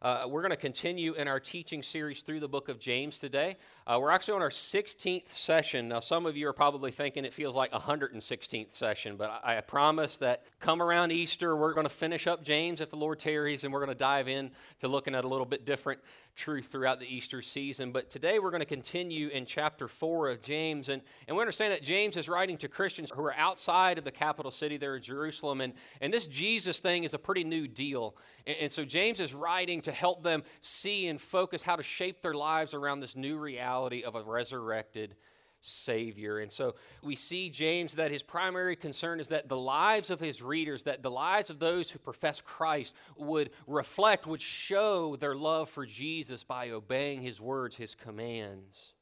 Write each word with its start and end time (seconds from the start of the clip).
Uh, 0.00 0.28
we're 0.28 0.42
going 0.42 0.50
to 0.50 0.56
continue 0.56 1.14
in 1.14 1.26
our 1.26 1.40
teaching 1.40 1.82
series 1.82 2.22
through 2.22 2.38
the 2.38 2.48
book 2.48 2.68
of 2.68 2.78
James 2.78 3.18
today. 3.18 3.56
Uh, 3.88 3.98
we're 3.98 4.10
actually 4.10 4.34
on 4.34 4.42
our 4.42 4.50
16th 4.50 5.30
session. 5.30 5.88
Now, 5.88 6.00
some 6.00 6.26
of 6.26 6.36
you 6.36 6.46
are 6.46 6.52
probably 6.52 6.90
thinking 6.90 7.24
it 7.24 7.32
feels 7.32 7.56
like 7.56 7.72
116th 7.72 8.74
session, 8.74 9.16
but 9.16 9.40
I, 9.42 9.56
I 9.56 9.60
promise 9.62 10.18
that 10.18 10.42
come 10.60 10.82
around 10.82 11.10
Easter, 11.10 11.56
we're 11.56 11.72
going 11.72 11.86
to 11.86 11.92
finish 11.92 12.26
up 12.26 12.44
James 12.44 12.82
if 12.82 12.90
the 12.90 12.96
Lord 12.96 13.18
tarries, 13.18 13.64
and 13.64 13.72
we're 13.72 13.82
going 13.82 13.88
to 13.88 13.98
dive 13.98 14.28
in 14.28 14.50
to 14.80 14.88
looking 14.88 15.14
at 15.14 15.24
a 15.24 15.28
little 15.28 15.46
bit 15.46 15.64
different 15.64 16.00
truth 16.36 16.66
throughout 16.66 17.00
the 17.00 17.06
Easter 17.06 17.40
season. 17.40 17.90
But 17.90 18.10
today 18.10 18.38
we're 18.38 18.50
going 18.50 18.60
to 18.60 18.66
continue 18.66 19.28
in 19.28 19.46
chapter 19.46 19.88
4 19.88 20.28
of 20.28 20.42
James, 20.42 20.90
and, 20.90 21.00
and 21.26 21.34
we 21.34 21.40
understand 21.40 21.72
that 21.72 21.82
James 21.82 22.18
is 22.18 22.28
writing 22.28 22.58
to 22.58 22.68
Christians 22.68 23.10
who 23.10 23.22
are 23.22 23.34
outside 23.36 23.96
of 23.96 24.04
the 24.04 24.12
capital 24.12 24.50
city 24.50 24.76
there 24.76 24.96
in 24.96 25.02
Jerusalem, 25.02 25.62
and, 25.62 25.72
and 26.02 26.12
this 26.12 26.26
Jesus 26.26 26.78
thing 26.78 27.04
is 27.04 27.14
a 27.14 27.18
pretty 27.18 27.42
new 27.42 27.66
deal. 27.66 28.16
And, 28.46 28.56
and 28.60 28.72
so 28.72 28.84
James 28.84 29.18
is 29.18 29.32
writing 29.32 29.80
to 29.80 29.92
help 29.92 30.22
them 30.22 30.42
see 30.60 31.08
and 31.08 31.18
focus 31.18 31.62
how 31.62 31.74
to 31.74 31.82
shape 31.82 32.20
their 32.20 32.34
lives 32.34 32.74
around 32.74 33.00
this 33.00 33.16
new 33.16 33.38
reality 33.38 33.77
of 33.86 34.14
a 34.14 34.22
resurrected 34.22 35.14
Savior. 35.60 36.38
And 36.38 36.50
so 36.50 36.74
we 37.02 37.16
see 37.16 37.50
James 37.50 37.94
that 37.94 38.10
his 38.10 38.22
primary 38.22 38.76
concern 38.76 39.20
is 39.20 39.28
that 39.28 39.48
the 39.48 39.56
lives 39.56 40.10
of 40.10 40.20
his 40.20 40.40
readers, 40.40 40.84
that 40.84 41.02
the 41.02 41.10
lives 41.10 41.50
of 41.50 41.58
those 41.58 41.90
who 41.90 41.98
profess 41.98 42.40
Christ 42.40 42.94
would 43.16 43.50
reflect, 43.66 44.26
would 44.26 44.40
show 44.40 45.16
their 45.16 45.34
love 45.34 45.68
for 45.68 45.84
Jesus 45.84 46.44
by 46.44 46.70
obeying 46.70 47.22
his 47.22 47.40
words, 47.40 47.76
his 47.76 47.94
commands. 47.94 48.94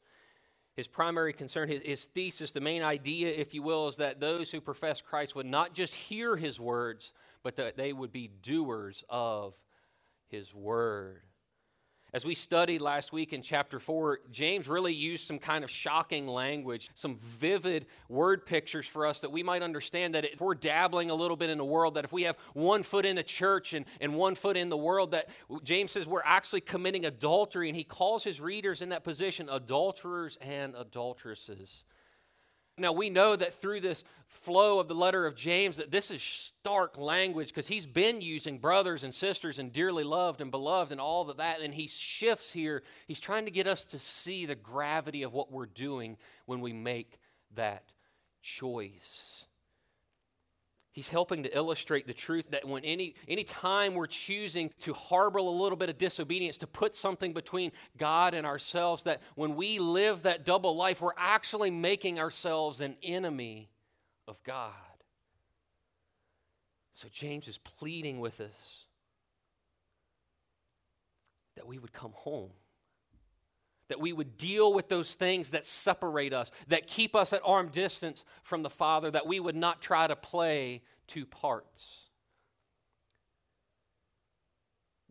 His 0.75 0.89
primary 0.89 1.33
concern, 1.33 1.69
his, 1.69 1.83
his 1.83 2.05
thesis, 2.05 2.53
the 2.53 2.61
main 2.61 2.83
idea, 2.83 3.29
if 3.29 3.55
you 3.55 3.63
will, 3.63 3.89
is 3.89 3.97
that 3.97 4.21
those 4.21 4.51
who 4.51 4.61
profess 4.61 5.01
Christ 5.01 5.35
would 5.35 5.47
not 5.47 5.73
just 5.73 5.95
hear 5.95 6.37
his 6.37 6.61
words, 6.61 7.15
but 7.43 7.57
that 7.57 7.77
they 7.77 7.93
would 7.93 8.13
be 8.13 8.29
doers 8.43 9.03
of 9.09 9.55
his 10.29 10.55
word. 10.55 11.23
As 12.17 12.25
we 12.25 12.35
studied 12.35 12.81
last 12.81 13.13
week 13.13 13.35
in 13.35 13.43
chapter 13.43 13.79
4, 13.79 14.21
James 14.31 14.69
really 14.69 14.95
used 14.95 15.27
some 15.27 15.39
kind 15.39 15.63
of 15.63 15.71
shocking 15.71 16.27
language, 16.27 16.89
some 16.95 17.19
vivid 17.19 17.85
word 18.09 18.47
pictures 18.47 18.87
for 18.87 19.07
us 19.07 19.21
that 19.21 19.31
we 19.31 19.43
might 19.43 19.61
understand 19.61 20.15
that 20.15 20.25
if 20.25 20.41
we're 20.41 20.55
dabbling 20.55 21.11
a 21.11 21.15
little 21.15 21.37
bit 21.37 21.51
in 21.51 21.59
the 21.59 21.65
world, 21.67 21.97
that 21.97 22.07
if 22.07 22.13
we 22.15 22.23
have 22.23 22.39
one 22.55 22.83
foot 22.83 23.05
in 23.05 23.17
the 23.17 23.23
church 23.23 23.75
and, 23.75 23.85
and 24.01 24.15
one 24.15 24.35
foot 24.35 24.57
in 24.57 24.71
the 24.71 24.79
world, 24.79 25.11
that 25.11 25.29
James 25.63 25.93
says 25.93 26.07
we're 26.07 26.23
actually 26.25 26.63
committing 26.63 27.05
adultery, 27.05 27.69
and 27.69 27.77
he 27.77 27.85
calls 27.85 28.25
his 28.25 28.41
readers 28.41 28.81
in 28.81 28.89
that 28.89 29.05
position 29.05 29.51
adulterers 29.51 30.39
and 30.41 30.75
adulteresses. 30.75 31.85
Now, 32.79 32.93
we 32.93 33.09
know 33.09 33.35
that 33.35 33.55
through 33.55 33.81
this 33.81 34.05
flow 34.29 34.81
of 34.81 34.89
the 34.89 34.95
letter 34.95 35.25
of 35.25 35.35
James 35.35 35.79
that 35.79 35.91
this 35.91 36.11
is 36.11 36.23
stark 36.23 36.99
language 36.99 37.49
because 37.49 37.67
he's 37.67 37.87
been 37.87 38.21
using 38.21 38.59
brothers 38.59 39.03
and 39.03 39.15
sisters 39.15 39.59
and 39.59 39.73
dearly 39.73 40.05
loved 40.05 40.43
and 40.43 40.51
beloved 40.51 40.93
and 40.93 41.01
all 41.01 41.29
of 41.29 41.39
that. 41.39 41.63
And 41.63 41.73
he 41.73 41.89
shifts 41.89 42.53
here. 42.53 42.83
He's 43.09 43.21
trying 43.21 43.47
to 43.47 43.51
get 43.51 43.67
us 43.67 43.87
to 43.87 43.99
see 43.99 44.45
the 44.45 44.55
gravity 44.55 45.23
of 45.23 45.33
what 45.33 45.51
we're 45.51 45.65
doing 45.65 46.19
when 46.45 46.61
we 46.61 46.75
make 46.75 47.19
that 47.55 47.85
choice. 48.43 49.46
He's 50.97 51.11
helping 51.11 51.43
to 51.43 51.55
illustrate 51.55 52.07
the 52.07 52.15
truth 52.15 52.53
that 52.53 52.67
when 52.67 52.83
any 52.83 53.17
any 53.29 53.45
time 53.45 53.93
we're 53.93 54.07
choosing 54.07 54.71
to 54.81 54.95
harbor 54.95 55.37
a 55.37 55.43
little 55.43 55.77
bit 55.77 55.91
of 55.91 55.99
disobedience, 55.99 56.57
to 56.57 56.67
put 56.67 56.97
something 56.97 57.35
between 57.35 57.73
God 57.99 58.33
and 58.33 58.47
ourselves, 58.47 59.03
that 59.03 59.21
when 59.35 59.57
we 59.57 59.79
live 59.79 60.23
that 60.23 60.47
double 60.47 60.75
life, 60.75 61.03
we're 61.03 61.11
actually 61.19 61.71
making 61.71 62.19
ourselves 62.19 62.81
an 62.81 62.97
enemy 63.03 63.69
of 64.27 64.43
God. 64.43 64.73
So 66.95 67.09
James 67.13 67.47
is 67.47 67.59
pleading 67.59 68.19
with 68.19 68.41
us 68.41 68.87
that 71.57 71.67
we 71.67 71.79
would 71.79 71.93
come 71.93 72.13
home 72.15 72.53
that 73.89 74.01
we 74.01 74.13
would 74.13 74.37
deal 74.37 74.75
with 74.75 74.89
those 74.89 75.15
things 75.15 75.51
that 75.51 75.65
separate 75.65 76.33
us, 76.33 76.51
that 76.69 76.87
keep 76.87 77.15
us 77.15 77.33
at 77.33 77.41
arm 77.45 77.69
distance 77.69 78.25
from 78.43 78.63
the 78.63 78.71
Father, 78.71 79.11
that 79.11 79.27
we 79.27 79.41
would 79.41 79.57
not 79.57 79.81
try 79.81 80.07
to 80.07 80.17
play 80.17 80.83
two 81.07 81.25
parts. 81.25 82.05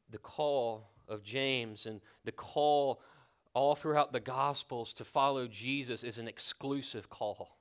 The 0.10 0.18
call 0.18 0.90
of 1.08 1.24
James 1.24 1.86
and 1.86 2.02
the 2.24 2.32
call 2.32 3.02
all 3.54 3.76
throughout 3.76 4.12
the 4.12 4.20
Gospels 4.20 4.94
to 4.94 5.06
follow 5.06 5.48
Jesus 5.48 6.04
is 6.04 6.18
an 6.18 6.28
exclusive 6.28 7.10
call. 7.10 7.58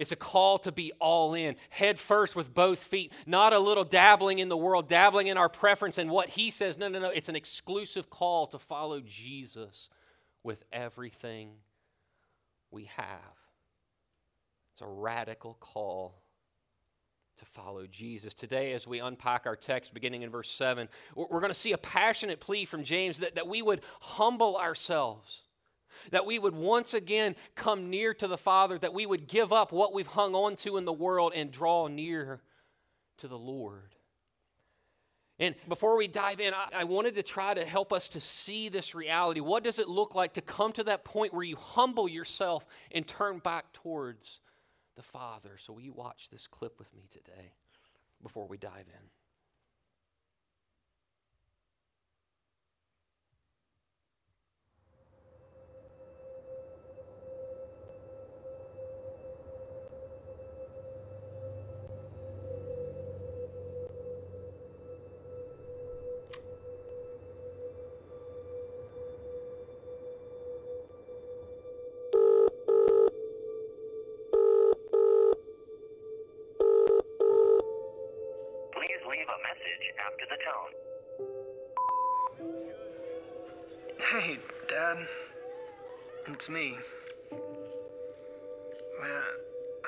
It's 0.00 0.12
a 0.12 0.16
call 0.16 0.56
to 0.60 0.72
be 0.72 0.92
all 0.98 1.34
in, 1.34 1.56
head 1.68 1.98
first 1.98 2.34
with 2.34 2.54
both 2.54 2.78
feet, 2.78 3.12
not 3.26 3.52
a 3.52 3.58
little 3.58 3.84
dabbling 3.84 4.38
in 4.38 4.48
the 4.48 4.56
world, 4.56 4.88
dabbling 4.88 5.26
in 5.26 5.36
our 5.36 5.50
preference 5.50 5.98
and 5.98 6.10
what 6.10 6.30
he 6.30 6.50
says. 6.50 6.78
No, 6.78 6.88
no, 6.88 6.98
no. 6.98 7.10
It's 7.10 7.28
an 7.28 7.36
exclusive 7.36 8.08
call 8.08 8.46
to 8.48 8.58
follow 8.58 9.00
Jesus 9.00 9.90
with 10.42 10.64
everything 10.72 11.50
we 12.70 12.84
have. 12.96 13.36
It's 14.72 14.80
a 14.80 14.86
radical 14.86 15.58
call 15.60 16.22
to 17.40 17.44
follow 17.44 17.86
Jesus. 17.86 18.32
Today, 18.32 18.72
as 18.72 18.86
we 18.86 19.00
unpack 19.00 19.44
our 19.44 19.56
text 19.56 19.92
beginning 19.92 20.22
in 20.22 20.30
verse 20.30 20.50
7, 20.50 20.88
we're 21.14 21.40
going 21.40 21.48
to 21.48 21.54
see 21.54 21.72
a 21.72 21.78
passionate 21.78 22.40
plea 22.40 22.64
from 22.64 22.84
James 22.84 23.18
that, 23.18 23.34
that 23.34 23.46
we 23.46 23.60
would 23.60 23.82
humble 24.00 24.56
ourselves 24.56 25.42
that 26.10 26.26
we 26.26 26.38
would 26.38 26.54
once 26.54 26.94
again 26.94 27.36
come 27.54 27.90
near 27.90 28.14
to 28.14 28.28
the 28.28 28.38
Father, 28.38 28.78
that 28.78 28.94
we 28.94 29.06
would 29.06 29.26
give 29.26 29.52
up 29.52 29.72
what 29.72 29.92
we've 29.92 30.06
hung 30.06 30.34
on 30.34 30.56
to 30.56 30.76
in 30.76 30.84
the 30.84 30.92
world 30.92 31.32
and 31.34 31.50
draw 31.50 31.86
near 31.86 32.40
to 33.18 33.28
the 33.28 33.38
Lord. 33.38 33.94
And 35.40 35.54
before 35.68 35.96
we 35.96 36.06
dive 36.06 36.38
in, 36.38 36.52
I, 36.52 36.68
I, 36.80 36.84
wanted 36.84 37.14
to 37.14 37.22
try 37.22 37.54
to 37.54 37.64
help 37.64 37.94
us 37.94 38.08
to 38.10 38.20
see 38.20 38.68
this 38.68 38.94
reality. 38.94 39.40
What 39.40 39.64
does 39.64 39.78
it 39.78 39.88
look 39.88 40.14
like 40.14 40.34
to 40.34 40.42
come 40.42 40.70
to 40.72 40.84
that 40.84 41.02
point 41.02 41.32
where 41.32 41.42
you 41.42 41.56
humble 41.56 42.08
yourself 42.08 42.66
and 42.92 43.06
turn 43.06 43.38
back 43.38 43.72
towards 43.72 44.40
the 44.96 45.02
Father? 45.02 45.56
So, 45.58 45.72
will 45.72 45.80
you 45.80 45.94
watch 45.94 46.28
this 46.30 46.46
clip 46.46 46.78
with 46.78 46.94
me 46.94 47.08
today 47.10 47.54
before 48.22 48.46
we 48.46 48.58
dive 48.58 48.86
in? 48.86 49.08
Hey, 83.98 84.38
Dad. 84.68 84.98
It's 86.28 86.48
me. 86.48 86.78
Man, 89.00 89.22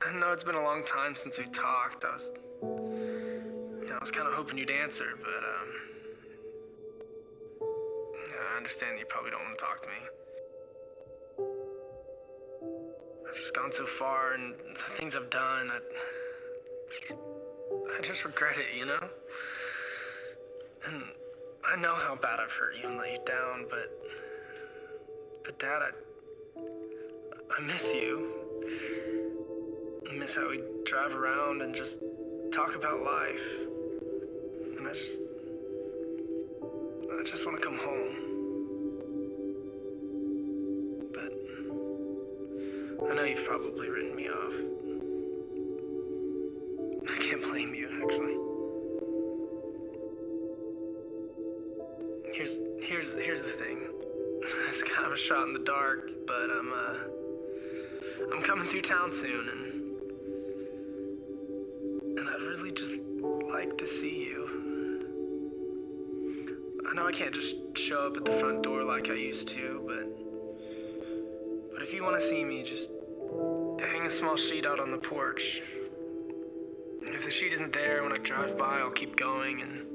I 0.07 0.13
know 0.19 0.33
it's 0.33 0.43
been 0.43 0.57
a 0.57 0.63
long 0.63 0.85
time 0.85 1.15
since 1.15 1.39
we 1.39 1.45
talked. 1.47 2.05
I 2.05 2.15
was, 2.15 2.33
I 2.63 3.99
was 4.01 4.11
kind 4.11 4.27
of 4.27 4.35
hoping 4.35 4.59
you'd 4.59 4.71
answer, 4.71 5.07
but 5.21 5.29
um, 5.29 5.69
I 7.61 8.57
understand 8.57 8.99
you 8.99 9.07
probably 9.07 9.31
don't 9.31 9.45
want 9.45 9.57
to 9.59 9.65
talk 9.65 9.83
to 9.83 9.89
me. 9.89 9.95
I've 13.29 13.37
just 13.41 13.55
gone 13.55 13.71
so 13.71 13.87
far, 13.99 14.35
and 14.35 14.55
the 14.55 14.97
things 14.99 15.15
I've 15.15 15.31
done, 15.31 15.71
I, 15.71 15.79
I 17.99 18.01
just 18.03 18.25
regret 18.25 18.57
it, 18.59 18.77
you 18.77 18.87
know? 18.87 19.02
I 21.73 21.77
know 21.77 21.95
how 21.95 22.15
bad 22.15 22.39
I've 22.39 22.51
hurt 22.51 22.75
you 22.83 22.87
and 22.87 22.99
let 22.99 23.11
you 23.13 23.19
down, 23.25 23.65
but. 23.71 23.91
But, 25.43 25.59
Dad, 25.59 25.81
I. 25.81 25.91
I 27.57 27.61
miss 27.63 27.85
you. 27.95 28.29
I 30.11 30.13
miss 30.13 30.35
how 30.35 30.51
we 30.51 30.61
drive 30.85 31.15
around 31.15 31.63
and 31.63 31.75
just 31.75 31.99
talk 32.53 32.75
about 32.75 33.03
life. 33.03 33.41
And 34.77 34.87
I 34.87 34.93
just. 34.93 35.19
I 37.11 37.23
just 37.25 37.47
want 37.47 37.59
to 37.59 37.65
come 37.65 37.79
home. 37.79 38.17
But. 41.15 41.33
I 43.11 43.15
know 43.15 43.25
you've 43.25 43.47
probably 43.47 43.89
written 43.89 44.15
me 44.15 44.29
off. 44.29 44.72
Of 55.13 55.19
a 55.19 55.21
shot 55.21 55.47
in 55.47 55.53
the 55.53 55.59
dark, 55.61 56.11
but 56.27 56.51
I'm 56.51 56.73
uh 56.73 56.95
I'm 58.35 58.43
coming 58.43 58.67
through 58.69 58.83
town 58.83 59.13
soon 59.13 59.49
and 59.49 59.73
and 62.19 62.29
I'd 62.29 62.41
really 62.41 62.71
just 62.71 62.95
like 63.53 63.77
to 63.79 63.87
see 63.87 64.25
you. 64.25 64.49
I 66.89 66.95
know 66.95 67.07
I 67.07 67.13
can't 67.13 67.35
just 67.35 67.57
show 67.75 68.07
up 68.07 68.17
at 68.17 68.25
the 68.25 68.39
front 68.39 68.63
door 68.63 68.85
like 68.85 69.11
I 69.11 69.15
used 69.15 69.49
to, 69.49 69.83
but 69.87 70.07
but 71.75 71.83
if 71.83 71.93
you 71.93 72.03
want 72.03 72.19
to 72.19 72.27
see 72.27 72.43
me, 72.43 72.63
just 72.63 72.89
hang 73.81 74.07
a 74.07 74.11
small 74.11 74.37
sheet 74.37 74.65
out 74.65 74.81
on 74.81 74.91
the 74.91 74.99
porch. 74.99 75.61
If 77.03 77.25
the 77.25 77.31
sheet 77.31 77.53
isn't 77.53 77.75
there 77.75 78.03
when 78.03 78.13
I 78.13 78.19
drive 78.19 78.57
by, 78.57 78.79
I'll 78.79 78.91
keep 78.91 79.17
going 79.17 79.61
and 79.61 79.87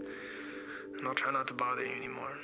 and 1.00 1.08
I'll 1.08 1.16
try 1.16 1.32
not 1.32 1.48
to 1.48 1.56
bother 1.56 1.84
you 1.84 1.96
anymore. 1.96 2.38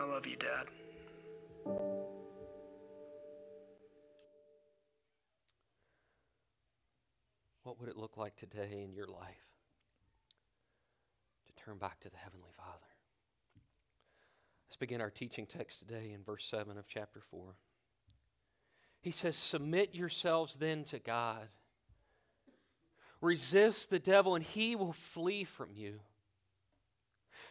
I 0.00 0.04
love 0.04 0.26
you, 0.26 0.36
Dad. 0.36 0.66
What 7.64 7.78
would 7.78 7.90
it 7.90 7.98
look 7.98 8.16
like 8.16 8.34
today 8.34 8.80
in 8.82 8.94
your 8.94 9.06
life 9.06 9.44
to 11.46 11.64
turn 11.64 11.76
back 11.76 12.00
to 12.00 12.08
the 12.08 12.16
Heavenly 12.16 12.48
Father? 12.56 12.86
Let's 14.66 14.78
begin 14.78 15.02
our 15.02 15.10
teaching 15.10 15.44
text 15.44 15.80
today 15.80 16.12
in 16.14 16.24
verse 16.24 16.46
7 16.46 16.78
of 16.78 16.86
chapter 16.88 17.20
4. 17.20 17.56
He 19.02 19.10
says, 19.10 19.36
Submit 19.36 19.94
yourselves 19.94 20.56
then 20.56 20.84
to 20.84 20.98
God. 20.98 21.48
Resist 23.20 23.90
the 23.90 23.98
devil, 23.98 24.34
and 24.34 24.44
he 24.44 24.74
will 24.74 24.94
flee 24.94 25.44
from 25.44 25.68
you. 25.74 26.00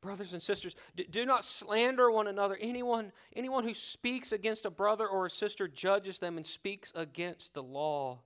Brothers 0.00 0.32
and 0.32 0.40
sisters, 0.40 0.76
do 1.10 1.26
not 1.26 1.42
slander 1.42 2.10
one 2.10 2.28
another. 2.28 2.56
Anyone, 2.60 3.10
anyone 3.34 3.64
who 3.64 3.74
speaks 3.74 4.30
against 4.30 4.64
a 4.64 4.70
brother 4.70 5.08
or 5.08 5.26
a 5.26 5.30
sister 5.30 5.66
judges 5.66 6.18
them 6.20 6.36
and 6.36 6.46
speaks 6.46 6.92
against 6.94 7.52
the 7.52 7.62
law 7.62 8.20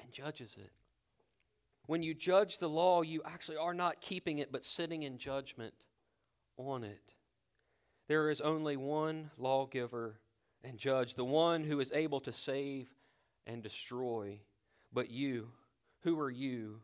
and 0.00 0.12
judges 0.12 0.56
it. 0.56 0.70
When 1.86 2.02
you 2.02 2.14
judge 2.14 2.58
the 2.58 2.68
law, 2.68 3.02
you 3.02 3.22
actually 3.24 3.56
are 3.56 3.74
not 3.74 4.00
keeping 4.00 4.38
it, 4.38 4.52
but 4.52 4.64
sitting 4.64 5.02
in 5.02 5.18
judgment 5.18 5.74
on 6.56 6.84
it. 6.84 7.14
There 8.08 8.30
is 8.30 8.40
only 8.40 8.76
one 8.76 9.30
lawgiver 9.36 10.20
and 10.62 10.78
judge, 10.78 11.14
the 11.14 11.24
one 11.24 11.64
who 11.64 11.80
is 11.80 11.92
able 11.92 12.20
to 12.20 12.32
save 12.32 12.88
and 13.48 13.62
destroy. 13.62 14.40
But 14.92 15.10
you, 15.10 15.48
who 16.02 16.20
are 16.20 16.30
you 16.30 16.80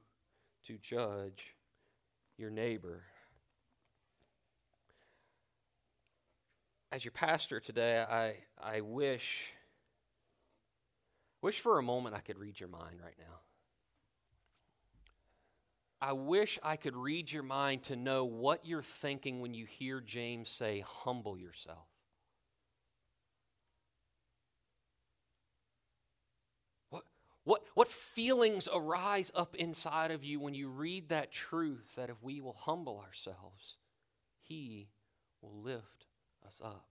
to 0.67 0.79
judge 0.79 1.55
your 2.37 2.51
neighbor? 2.51 3.05
As 6.93 7.07
your 7.07 7.13
pastor 7.13 7.59
today, 7.59 8.05
I, 8.07 8.35
I 8.63 8.83
wish 8.83 9.51
wish 11.41 11.59
for 11.59 11.79
a 11.79 11.83
moment 11.83 12.15
I 12.15 12.21
could 12.21 12.37
read 12.37 12.61
your 12.61 12.69
mind 12.69 12.99
right 13.03 13.15
now. 13.19 13.41
I 16.03 16.13
wish 16.13 16.59
I 16.63 16.77
could 16.77 16.95
read 16.95 17.33
your 17.33 17.45
mind 17.45 17.85
to 17.85 17.97
know 17.97 18.27
what 18.27 18.67
you're 18.67 18.83
thinking 18.83 19.41
when 19.41 19.55
you 19.55 19.65
hear 19.65 20.03
James 20.03 20.51
say, 20.51 20.85
humble 20.87 21.39
yourself. 21.39 21.87
What, 26.91 27.05
what, 27.45 27.63
what 27.73 27.89
feelings 27.89 28.69
arise 28.73 29.33
up 29.35 29.57
inside 29.57 30.11
of 30.11 30.25
you 30.25 30.41
when 30.41 30.53
you 30.53 30.69
read 30.69 31.09
that 31.09 31.33
truth 31.33 31.95
that 31.97 32.11
if 32.11 32.23
we 32.23 32.43
will 32.43 32.57
humble 32.59 33.03
ourselves, 33.03 33.79
He 34.43 34.91
will 35.41 35.63
lift 35.63 36.07
us 36.47 36.57
up? 36.63 36.87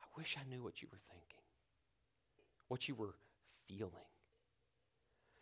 I 0.00 0.06
wish 0.16 0.36
I 0.38 0.48
knew 0.48 0.62
what 0.62 0.82
you 0.82 0.88
were 0.90 1.00
thinking, 1.10 1.44
what 2.68 2.88
you 2.88 2.94
were 2.94 3.14
feeling. 3.68 3.92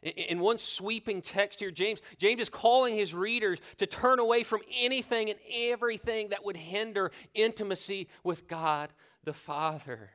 In 0.02 0.40
one 0.40 0.58
sweeping 0.58 1.22
text 1.22 1.58
here, 1.58 1.70
James, 1.70 2.00
James 2.18 2.42
is 2.42 2.48
calling 2.48 2.94
his 2.94 3.14
readers 3.14 3.58
to 3.78 3.86
turn 3.86 4.20
away 4.20 4.44
from 4.44 4.60
anything 4.78 5.30
and 5.30 5.38
everything 5.52 6.28
that 6.28 6.44
would 6.44 6.56
hinder 6.56 7.10
intimacy 7.34 8.08
with 8.22 8.46
God 8.46 8.92
the 9.24 9.32
Father. 9.32 10.10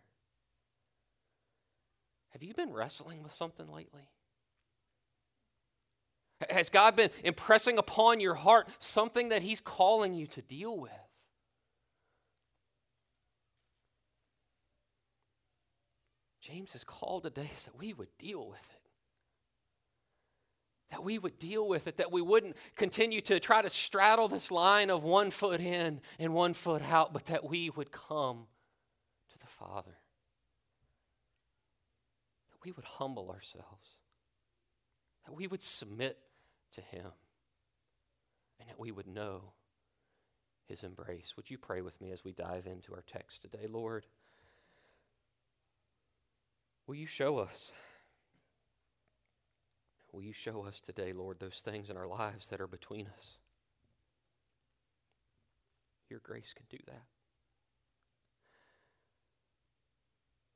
Have 2.29 2.43
you 2.43 2.53
been 2.53 2.71
wrestling 2.71 3.23
with 3.23 3.33
something 3.33 3.67
lately? 3.67 4.07
Has 6.49 6.69
God 6.69 6.95
been 6.95 7.09
impressing 7.23 7.77
upon 7.77 8.19
your 8.19 8.35
heart 8.35 8.69
something 8.79 9.29
that 9.29 9.41
He's 9.41 9.61
calling 9.61 10.13
you 10.13 10.25
to 10.27 10.41
deal 10.41 10.77
with? 10.77 10.91
James 16.41 16.75
is 16.75 16.83
called 16.83 17.23
today 17.23 17.49
so 17.55 17.71
that 17.71 17.79
we 17.79 17.93
would 17.93 18.17
deal 18.17 18.49
with 18.49 18.69
it 18.73 18.81
that 20.91 21.03
we 21.03 21.17
would 21.17 21.39
deal 21.39 21.67
with 21.67 21.87
it, 21.87 21.97
that 21.97 22.11
we 22.11 22.21
wouldn't 22.21 22.55
continue 22.75 23.21
to 23.21 23.39
try 23.39 23.61
to 23.61 23.69
straddle 23.69 24.27
this 24.27 24.51
line 24.51 24.89
of 24.89 25.03
one 25.03 25.31
foot 25.31 25.61
in 25.61 26.01
and 26.19 26.33
one 26.33 26.53
foot 26.53 26.81
out, 26.83 27.13
but 27.13 27.25
that 27.27 27.49
we 27.49 27.69
would 27.71 27.91
come 27.91 28.45
to 29.31 29.39
the 29.39 29.47
Father. 29.47 29.97
That 32.51 32.57
we 32.65 32.73
would 32.73 32.85
humble 32.85 33.31
ourselves, 33.31 33.97
that 35.25 35.33
we 35.33 35.47
would 35.47 35.63
submit 35.63 36.17
to 36.73 36.81
Him, 36.81 37.07
and 38.59 38.69
that 38.69 38.79
we 38.79 38.91
would 38.91 39.07
know 39.07 39.53
His 40.67 40.83
embrace. 40.83 41.35
Would 41.37 41.49
you 41.49 41.57
pray 41.57 41.81
with 41.81 41.99
me 42.01 42.11
as 42.11 42.25
we 42.25 42.33
dive 42.33 42.67
into 42.67 42.93
our 42.93 43.03
text 43.07 43.41
today, 43.43 43.67
Lord? 43.69 44.05
Will 46.91 46.97
you 46.97 47.07
show 47.07 47.37
us? 47.37 47.71
Will 50.11 50.23
you 50.23 50.33
show 50.33 50.65
us 50.65 50.81
today, 50.81 51.13
Lord, 51.13 51.39
those 51.39 51.61
things 51.63 51.89
in 51.89 51.95
our 51.95 52.05
lives 52.05 52.47
that 52.47 52.59
are 52.59 52.67
between 52.67 53.07
us? 53.17 53.37
Your 56.09 56.19
grace 56.21 56.53
can 56.53 56.65
do 56.69 56.79
that. 56.87 57.03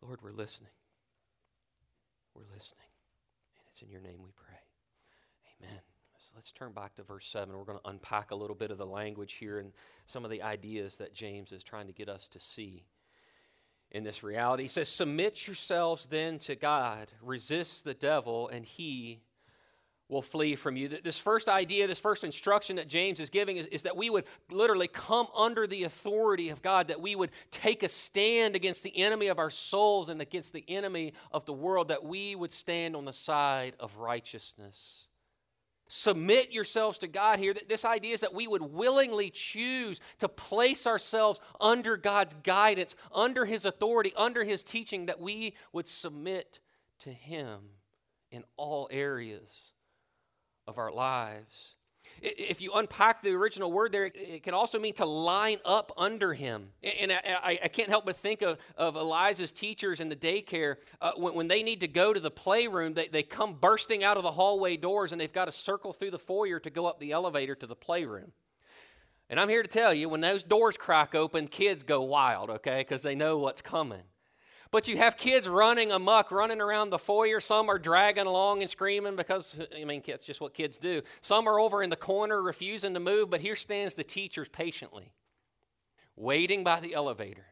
Lord, 0.02 0.20
we're 0.22 0.34
listening. 0.34 0.72
We're 2.34 2.54
listening. 2.54 2.90
And 3.56 3.68
it's 3.72 3.82
in 3.82 3.90
your 3.90 4.02
name 4.02 4.20
we 4.22 4.32
pray. 4.36 4.58
Amen. 5.62 5.80
So 6.18 6.34
let's 6.36 6.52
turn 6.52 6.74
back 6.74 6.96
to 6.96 7.04
verse 7.04 7.28
7. 7.28 7.58
We're 7.58 7.64
going 7.64 7.80
to 7.80 7.90
unpack 7.90 8.32
a 8.32 8.36
little 8.36 8.58
bit 8.58 8.72
of 8.72 8.78
the 8.78 8.86
language 8.86 9.36
here 9.36 9.60
and 9.60 9.72
some 10.06 10.26
of 10.26 10.32
the 10.32 10.42
ideas 10.42 10.98
that 10.98 11.14
James 11.14 11.54
is 11.54 11.64
trying 11.64 11.88
to 11.88 11.94
get 11.94 12.10
us 12.10 12.28
to 12.28 12.42
see 12.42 12.84
in 13.92 14.04
this 14.04 14.24
reality. 14.24 14.64
He 14.64 14.70
says, 14.70 14.90
Submit 14.90 15.48
yourselves 15.48 16.06
then 16.06 16.40
to 16.40 16.56
God, 16.56 17.08
resist 17.22 17.86
the 17.86 17.94
devil, 17.94 18.48
and 18.50 18.66
he 18.66 19.22
will 20.08 20.22
flee 20.22 20.56
from 20.56 20.78
you. 20.78 20.88
This 20.88 21.18
first 21.18 21.50
idea, 21.50 21.88
this 21.88 22.00
first 22.00 22.24
instruction 22.24 22.76
that 22.76 22.88
James 22.88 23.20
is 23.20 23.30
giving 23.30 23.58
is, 23.58 23.66
is, 23.68 23.84
that 23.84 23.98
we 23.98 24.10
would 24.10 24.26
literally 24.52 24.88
come 24.88 25.28
under 25.36 25.66
the 25.66 25.84
authority 25.84 26.50
of 26.50 26.62
God, 26.62 26.90
that 26.90 27.02
we 27.02 27.16
would 27.16 27.32
take 27.50 27.82
a 27.82 27.90
stand 27.90 28.56
against 28.56 28.84
the 28.84 28.96
enemy 28.96 29.28
of 29.28 29.40
our 29.40 29.50
souls 29.50 30.10
and 30.10 30.22
against 30.22 30.54
the 30.54 30.64
enemy 30.68 31.14
of 31.32 31.46
the 31.46 31.54
world, 31.54 31.88
that 31.88 32.04
we 32.04 32.36
would 32.36 32.54
stand 32.54 32.96
on 32.96 33.06
the 33.06 33.14
side 33.14 33.74
of 33.80 33.98
righteousness. 33.98 35.08
Submit 35.88 36.52
yourselves 36.52 36.98
to 37.00 37.08
God 37.08 37.38
here. 37.38 37.54
This 37.70 37.86
idea 37.86 38.14
is 38.16 38.22
that 38.22 38.34
we 38.34 38.48
would 38.48 38.62
willingly 38.64 39.30
choose 39.30 40.00
to 40.20 40.28
place 40.28 40.88
ourselves 40.88 41.40
under 41.62 41.96
God's 41.96 42.34
guidance, 42.44 42.96
under 43.14 43.46
His 43.46 43.66
authority, 43.66 44.12
under 44.16 44.44
His 44.44 44.64
teaching, 44.64 45.06
that 45.06 45.20
we 45.20 45.56
would 45.74 45.88
submit 45.88 46.60
to 47.00 47.12
Him 47.12 47.60
in 48.32 48.44
all 48.58 48.88
areas 48.92 49.74
of 50.68 50.78
our 50.80 50.92
lives. 50.92 51.76
If 52.22 52.62
you 52.62 52.72
unpack 52.74 53.22
the 53.22 53.32
original 53.34 53.72
word 53.72 53.92
there, 53.92 54.06
it 54.06 54.44
can 54.44 54.54
also 54.54 54.80
mean 54.80 54.94
to 54.96 55.06
line 55.06 55.58
up 55.66 55.92
under 55.98 56.34
him. 56.34 56.70
And 56.84 57.12
I, 57.12 57.60
I 57.64 57.68
can't 57.68 57.90
help 57.90 58.06
but 58.06 58.16
think 58.16 58.42
of, 58.42 58.58
of 58.78 58.96
Eliza's 58.96 59.52
teachers 59.52 60.00
in 60.00 60.10
the 60.10 60.16
daycare. 60.16 60.78
Uh, 61.02 61.12
when, 61.18 61.34
when, 61.34 61.48
they 61.48 61.62
need 61.62 61.82
to 61.82 61.88
go 61.88 62.14
to 62.14 62.20
the 62.20 62.32
playroom, 62.32 62.94
they, 62.94 63.08
they 63.08 63.24
come 63.24 63.54
bursting 63.54 64.04
out 64.04 64.18
of 64.18 64.24
the 64.24 64.32
hallway 64.32 64.78
doors 64.78 65.12
and 65.12 65.20
they've 65.20 65.32
got 65.32 65.46
to 65.46 65.52
circle 65.52 65.94
through 65.94 66.12
the 66.12 66.20
foyer 66.20 66.60
to 66.60 66.70
go 66.70 66.86
up 66.86 67.00
the 67.00 67.12
elevator 67.12 67.56
to 67.56 67.68
the 67.68 67.76
playroom. 67.76 68.32
And 69.30 69.40
I'm 69.40 69.50
here 69.50 69.64
to 69.64 69.70
tell 69.70 69.94
you, 69.94 70.08
when 70.08 70.22
those 70.22 70.44
doors 70.44 70.78
crack 70.78 71.16
open, 71.16 71.48
kids 71.48 71.84
go 71.84 72.02
wild, 72.04 72.50
okay, 72.50 72.80
because 72.80 73.02
they 73.02 73.16
know 73.16 73.38
what's 73.38 73.62
coming. 73.62 74.04
But 74.76 74.90
you 74.90 74.98
have 74.98 75.16
kids 75.16 75.48
running 75.48 75.94
amuck, 75.94 76.32
running 76.32 76.60
around 76.60 76.90
the 76.90 77.00
foyer. 77.00 77.40
Some 77.40 77.70
are 77.70 77.80
dragging 77.80 78.26
along 78.26 78.62
and 78.62 78.70
screaming 78.70 79.16
because, 79.16 79.56
I 79.74 79.86
mean, 79.86 80.04
that's 80.06 80.26
just 80.26 80.42
what 80.42 80.54
kids 80.54 80.78
do. 80.78 81.02
Some 81.22 81.48
are 81.48 81.62
over 81.62 81.82
in 81.82 81.90
the 81.90 81.96
corner 81.96 82.42
refusing 82.42 82.94
to 82.94 83.00
move, 83.00 83.30
but 83.30 83.40
here 83.40 83.56
stands 83.56 83.94
the 83.94 84.04
teachers 84.04 84.50
patiently, 84.50 85.14
waiting 86.18 86.66
by 86.66 86.82
the 86.82 86.94
elevator 86.94 87.46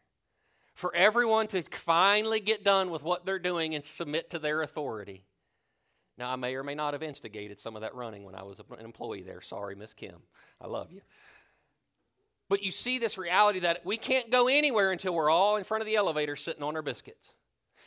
for 0.75 0.93
everyone 0.93 1.47
to 1.47 1.61
finally 1.61 2.41
get 2.41 2.65
done 2.65 2.91
with 2.91 3.03
what 3.03 3.25
they're 3.25 3.39
doing 3.39 3.73
and 3.73 3.85
submit 3.85 4.29
to 4.31 4.37
their 4.37 4.61
authority. 4.61 5.23
Now, 6.17 6.33
I 6.33 6.35
may 6.35 6.55
or 6.55 6.63
may 6.63 6.75
not 6.75 6.93
have 6.93 7.03
instigated 7.03 7.57
some 7.57 7.77
of 7.77 7.83
that 7.83 7.95
running 7.95 8.25
when 8.25 8.35
I 8.35 8.43
was 8.43 8.59
an 8.59 8.83
employee 8.83 9.23
there. 9.23 9.39
Sorry, 9.39 9.75
Miss 9.75 9.93
Kim. 9.93 10.17
I 10.59 10.67
love 10.67 10.91
you. 10.91 10.99
But 12.53 12.61
you 12.61 12.69
see 12.69 12.99
this 12.99 13.17
reality 13.17 13.61
that 13.61 13.83
we 13.83 13.97
can't 13.97 14.29
go 14.29 14.47
anywhere 14.47 14.91
until 14.91 15.15
we're 15.15 15.31
all 15.31 15.55
in 15.55 15.63
front 15.63 15.81
of 15.81 15.87
the 15.87 15.95
elevator 15.95 16.35
sitting 16.35 16.61
on 16.61 16.75
our 16.75 16.83
biscuits. 16.83 17.33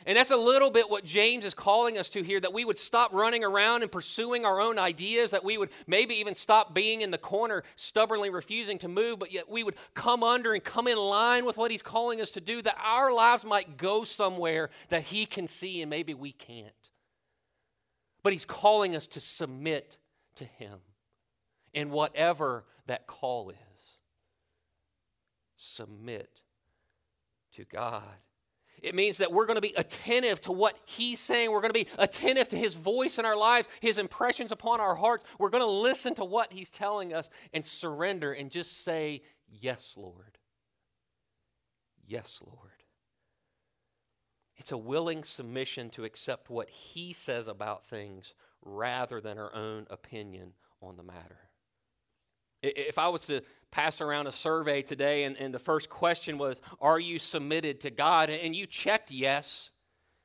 And 0.05 0.17
that's 0.17 0.29
a 0.29 0.35
little 0.35 0.69
bit 0.69 0.89
what 0.89 1.05
James 1.05 1.45
is 1.45 1.53
calling 1.53 1.97
us 1.97 2.09
to 2.09 2.21
here 2.21 2.41
that 2.41 2.51
we 2.51 2.65
would 2.65 2.77
stop 2.77 3.13
running 3.13 3.45
around 3.45 3.83
and 3.83 3.89
pursuing 3.89 4.43
our 4.45 4.59
own 4.59 4.77
ideas, 4.77 5.31
that 5.31 5.45
we 5.45 5.57
would 5.57 5.69
maybe 5.87 6.15
even 6.15 6.35
stop 6.35 6.75
being 6.75 6.99
in 6.99 7.11
the 7.11 7.17
corner, 7.17 7.63
stubbornly 7.77 8.29
refusing 8.29 8.77
to 8.79 8.89
move, 8.89 9.19
but 9.19 9.31
yet 9.31 9.49
we 9.49 9.63
would 9.63 9.75
come 9.93 10.21
under 10.21 10.53
and 10.53 10.61
come 10.61 10.89
in 10.89 10.97
line 10.97 11.45
with 11.45 11.55
what 11.55 11.71
he's 11.71 11.81
calling 11.81 12.19
us 12.19 12.31
to 12.31 12.41
do, 12.41 12.61
that 12.61 12.75
our 12.83 13.13
lives 13.13 13.45
might 13.45 13.77
go 13.77 14.03
somewhere 14.03 14.69
that 14.89 15.03
he 15.03 15.25
can 15.25 15.47
see 15.47 15.81
and 15.81 15.89
maybe 15.89 16.13
we 16.13 16.33
can't. 16.33 16.67
But 18.21 18.33
he's 18.33 18.43
calling 18.43 18.97
us 18.97 19.07
to 19.07 19.21
submit 19.21 19.97
to 20.35 20.43
him 20.43 20.79
in 21.73 21.89
whatever 21.89 22.65
that 22.87 23.07
call 23.07 23.49
is 23.49 23.66
submit 25.57 26.41
to 27.53 27.65
God. 27.65 28.03
It 28.81 28.93
means 28.93 29.17
that 29.17 29.31
we're 29.31 29.47
going 29.47 29.55
to 29.55 29.61
be 29.61 29.73
attentive 29.75 30.39
to 30.41 30.51
what 30.51 30.77
He's 30.85 31.19
saying. 31.19 31.51
We're 31.51 31.61
going 31.61 31.73
to 31.73 31.85
be 31.85 31.87
attentive 31.97 32.47
to 32.49 32.57
His 32.57 32.75
voice 32.75 33.17
in 33.17 33.25
our 33.25 33.35
lives, 33.35 33.67
His 33.81 33.97
impressions 33.97 34.51
upon 34.51 34.79
our 34.79 34.95
hearts. 34.95 35.25
We're 35.39 35.49
going 35.49 35.63
to 35.63 35.69
listen 35.69 36.13
to 36.15 36.25
what 36.25 36.53
He's 36.53 36.69
telling 36.69 37.13
us 37.13 37.29
and 37.53 37.65
surrender 37.65 38.33
and 38.33 38.51
just 38.51 38.83
say, 38.83 39.23
Yes, 39.49 39.95
Lord. 39.97 40.37
Yes, 42.05 42.41
Lord. 42.45 42.71
It's 44.57 44.71
a 44.71 44.77
willing 44.77 45.23
submission 45.23 45.89
to 45.91 46.03
accept 46.03 46.49
what 46.49 46.69
He 46.69 47.13
says 47.13 47.47
about 47.47 47.85
things 47.87 48.33
rather 48.63 49.21
than 49.21 49.39
our 49.39 49.53
own 49.55 49.87
opinion 49.89 50.53
on 50.81 50.97
the 50.97 51.03
matter. 51.03 51.39
If 52.61 52.97
I 52.97 53.07
was 53.07 53.21
to 53.27 53.41
pass 53.71 54.01
around 54.01 54.27
a 54.27 54.31
survey 54.31 54.81
today, 54.81 55.23
and, 55.23 55.37
and 55.37 55.53
the 55.53 55.59
first 55.59 55.89
question 55.89 56.37
was, 56.37 56.61
Are 56.81 56.99
you 56.99 57.19
submitted 57.19 57.81
to 57.81 57.89
God? 57.89 58.29
And 58.29 58.55
you 58.55 58.65
checked 58.65 59.11
yes. 59.11 59.71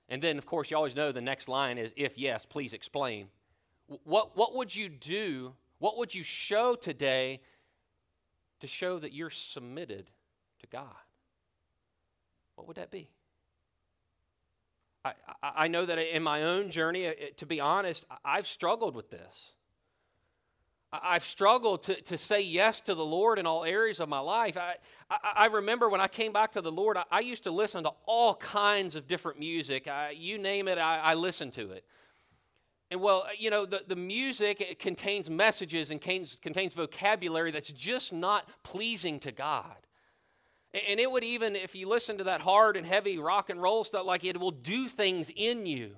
And 0.08 0.20
then, 0.20 0.38
of 0.38 0.46
course, 0.46 0.70
you 0.70 0.76
always 0.76 0.96
know 0.96 1.12
the 1.12 1.20
next 1.20 1.48
line 1.48 1.78
is, 1.78 1.92
If 1.96 2.18
yes, 2.18 2.46
please 2.46 2.72
explain. 2.72 3.28
What, 4.04 4.36
what 4.36 4.54
would 4.54 4.74
you 4.74 4.88
do? 4.88 5.54
What 5.78 5.98
would 5.98 6.14
you 6.14 6.22
show 6.22 6.74
today 6.74 7.40
to 8.60 8.66
show 8.66 8.98
that 8.98 9.12
you're 9.12 9.30
submitted 9.30 10.10
to 10.60 10.66
God? 10.68 10.86
What 12.54 12.68
would 12.68 12.76
that 12.76 12.90
be? 12.90 13.08
I, 15.04 15.12
I, 15.42 15.52
I 15.56 15.68
know 15.68 15.84
that 15.84 15.98
in 15.98 16.22
my 16.22 16.42
own 16.44 16.70
journey, 16.70 17.08
uh, 17.08 17.12
to 17.38 17.46
be 17.46 17.60
honest, 17.60 18.04
I've 18.24 18.46
struggled 18.46 18.94
with 18.94 19.10
this. 19.10 19.56
I've 20.92 21.24
struggled 21.24 21.84
to, 21.84 21.94
to 22.02 22.18
say 22.18 22.42
yes 22.42 22.82
to 22.82 22.94
the 22.94 23.04
Lord 23.04 23.38
in 23.38 23.46
all 23.46 23.64
areas 23.64 23.98
of 23.98 24.10
my 24.10 24.18
life. 24.18 24.58
I, 24.58 24.74
I, 25.10 25.16
I 25.36 25.46
remember 25.46 25.88
when 25.88 26.02
I 26.02 26.08
came 26.08 26.32
back 26.32 26.52
to 26.52 26.60
the 26.60 26.70
Lord, 26.70 26.98
I, 26.98 27.04
I, 27.10 27.20
used 27.20 27.44
to 27.44 27.50
listen 27.50 27.84
to 27.84 27.92
all 28.04 28.34
kinds 28.34 28.94
of 28.94 29.08
different 29.08 29.38
music. 29.38 29.88
you 30.14 30.36
name 30.36 30.68
it, 30.68 30.76
I, 30.76 31.14
listened 31.14 31.54
to 31.54 31.70
it. 31.70 31.84
And 32.90 33.00
well, 33.00 33.26
you 33.38 33.48
know, 33.48 33.64
the, 33.64 33.82
the 33.88 33.96
music 33.96 34.78
contains 34.78 35.30
messages 35.30 35.90
and 35.90 35.98
contains, 35.98 36.38
contains 36.42 36.74
vocabulary 36.74 37.50
that's 37.50 37.72
just 37.72 38.12
not 38.12 38.46
pleasing 38.62 39.18
to 39.20 39.32
God. 39.32 39.76
And 40.88 41.00
it 41.00 41.10
would 41.10 41.24
even, 41.24 41.56
if 41.56 41.74
you 41.74 41.88
listen 41.88 42.18
to 42.18 42.24
that 42.24 42.42
hard 42.42 42.76
and 42.76 42.86
heavy 42.86 43.16
rock 43.16 43.48
and 43.48 43.62
roll 43.62 43.84
stuff, 43.84 44.04
like 44.04 44.24
it 44.24 44.38
will 44.38 44.50
do 44.50 44.88
things 44.88 45.30
in 45.34 45.64
you 45.64 45.96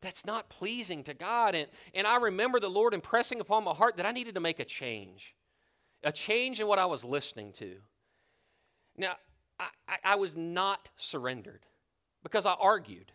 that's 0.00 0.24
not 0.24 0.48
pleasing 0.48 1.02
to 1.04 1.14
God. 1.14 1.54
And, 1.54 1.66
and 1.94 2.06
I 2.06 2.16
remember 2.18 2.60
the 2.60 2.68
Lord 2.68 2.94
impressing 2.94 3.40
upon 3.40 3.64
my 3.64 3.72
heart 3.72 3.96
that 3.96 4.06
I 4.06 4.12
needed 4.12 4.34
to 4.34 4.40
make 4.40 4.60
a 4.60 4.64
change, 4.64 5.34
a 6.04 6.12
change 6.12 6.60
in 6.60 6.66
what 6.66 6.78
I 6.78 6.86
was 6.86 7.04
listening 7.04 7.52
to. 7.54 7.76
Now, 8.96 9.16
I, 9.58 9.96
I, 10.04 10.14
was 10.16 10.36
not 10.36 10.88
surrendered 10.96 11.66
because 12.22 12.46
I 12.46 12.54
argued. 12.60 13.12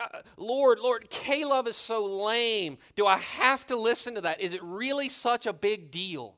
Uh, 0.00 0.20
Lord, 0.36 0.78
Lord, 0.80 1.08
Love 1.28 1.68
is 1.68 1.76
so 1.76 2.04
lame. 2.04 2.78
Do 2.96 3.06
I 3.06 3.18
have 3.18 3.66
to 3.68 3.76
listen 3.76 4.16
to 4.16 4.20
that? 4.22 4.40
Is 4.40 4.52
it 4.52 4.62
really 4.62 5.08
such 5.08 5.46
a 5.46 5.52
big 5.52 5.90
deal? 5.90 6.36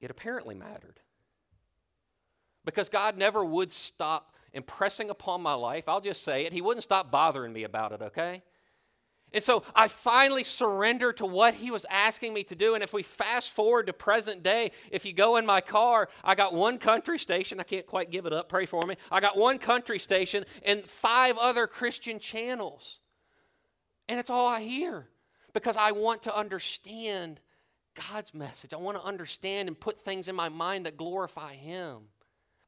It 0.00 0.10
apparently 0.10 0.54
mattered. 0.54 1.00
Because 2.64 2.88
God 2.88 3.16
never 3.18 3.44
would 3.44 3.72
stop 3.72 4.35
impressing 4.56 5.10
upon 5.10 5.42
my 5.42 5.54
life. 5.54 5.84
I'll 5.86 6.00
just 6.00 6.24
say 6.24 6.46
it. 6.46 6.52
He 6.52 6.60
wouldn't 6.60 6.82
stop 6.82 7.10
bothering 7.10 7.52
me 7.52 7.64
about 7.64 7.92
it, 7.92 8.02
okay? 8.02 8.42
And 9.32 9.42
so 9.44 9.64
I 9.74 9.88
finally 9.88 10.44
surrendered 10.44 11.18
to 11.18 11.26
what 11.26 11.54
he 11.54 11.70
was 11.70 11.84
asking 11.90 12.32
me 12.32 12.42
to 12.44 12.54
do. 12.54 12.74
And 12.74 12.82
if 12.82 12.92
we 12.92 13.02
fast 13.02 13.50
forward 13.50 13.86
to 13.88 13.92
present 13.92 14.42
day, 14.42 14.70
if 14.90 15.04
you 15.04 15.12
go 15.12 15.36
in 15.36 15.44
my 15.44 15.60
car, 15.60 16.08
I 16.24 16.34
got 16.34 16.54
one 16.54 16.78
country 16.78 17.18
station. 17.18 17.60
I 17.60 17.64
can't 17.64 17.86
quite 17.86 18.10
give 18.10 18.24
it 18.24 18.32
up. 18.32 18.48
Pray 18.48 18.66
for 18.66 18.86
me. 18.86 18.96
I 19.10 19.20
got 19.20 19.36
one 19.36 19.58
country 19.58 19.98
station 19.98 20.44
and 20.64 20.84
five 20.84 21.36
other 21.38 21.66
Christian 21.66 22.18
channels. 22.18 23.00
And 24.08 24.18
it's 24.18 24.30
all 24.30 24.46
I 24.46 24.62
hear 24.62 25.08
because 25.52 25.76
I 25.76 25.92
want 25.92 26.22
to 26.22 26.34
understand 26.34 27.40
God's 28.10 28.32
message. 28.32 28.72
I 28.72 28.76
want 28.76 28.96
to 28.96 29.04
understand 29.04 29.68
and 29.68 29.78
put 29.78 30.00
things 30.00 30.28
in 30.28 30.36
my 30.36 30.48
mind 30.48 30.86
that 30.86 30.96
glorify 30.96 31.54
Him. 31.54 32.08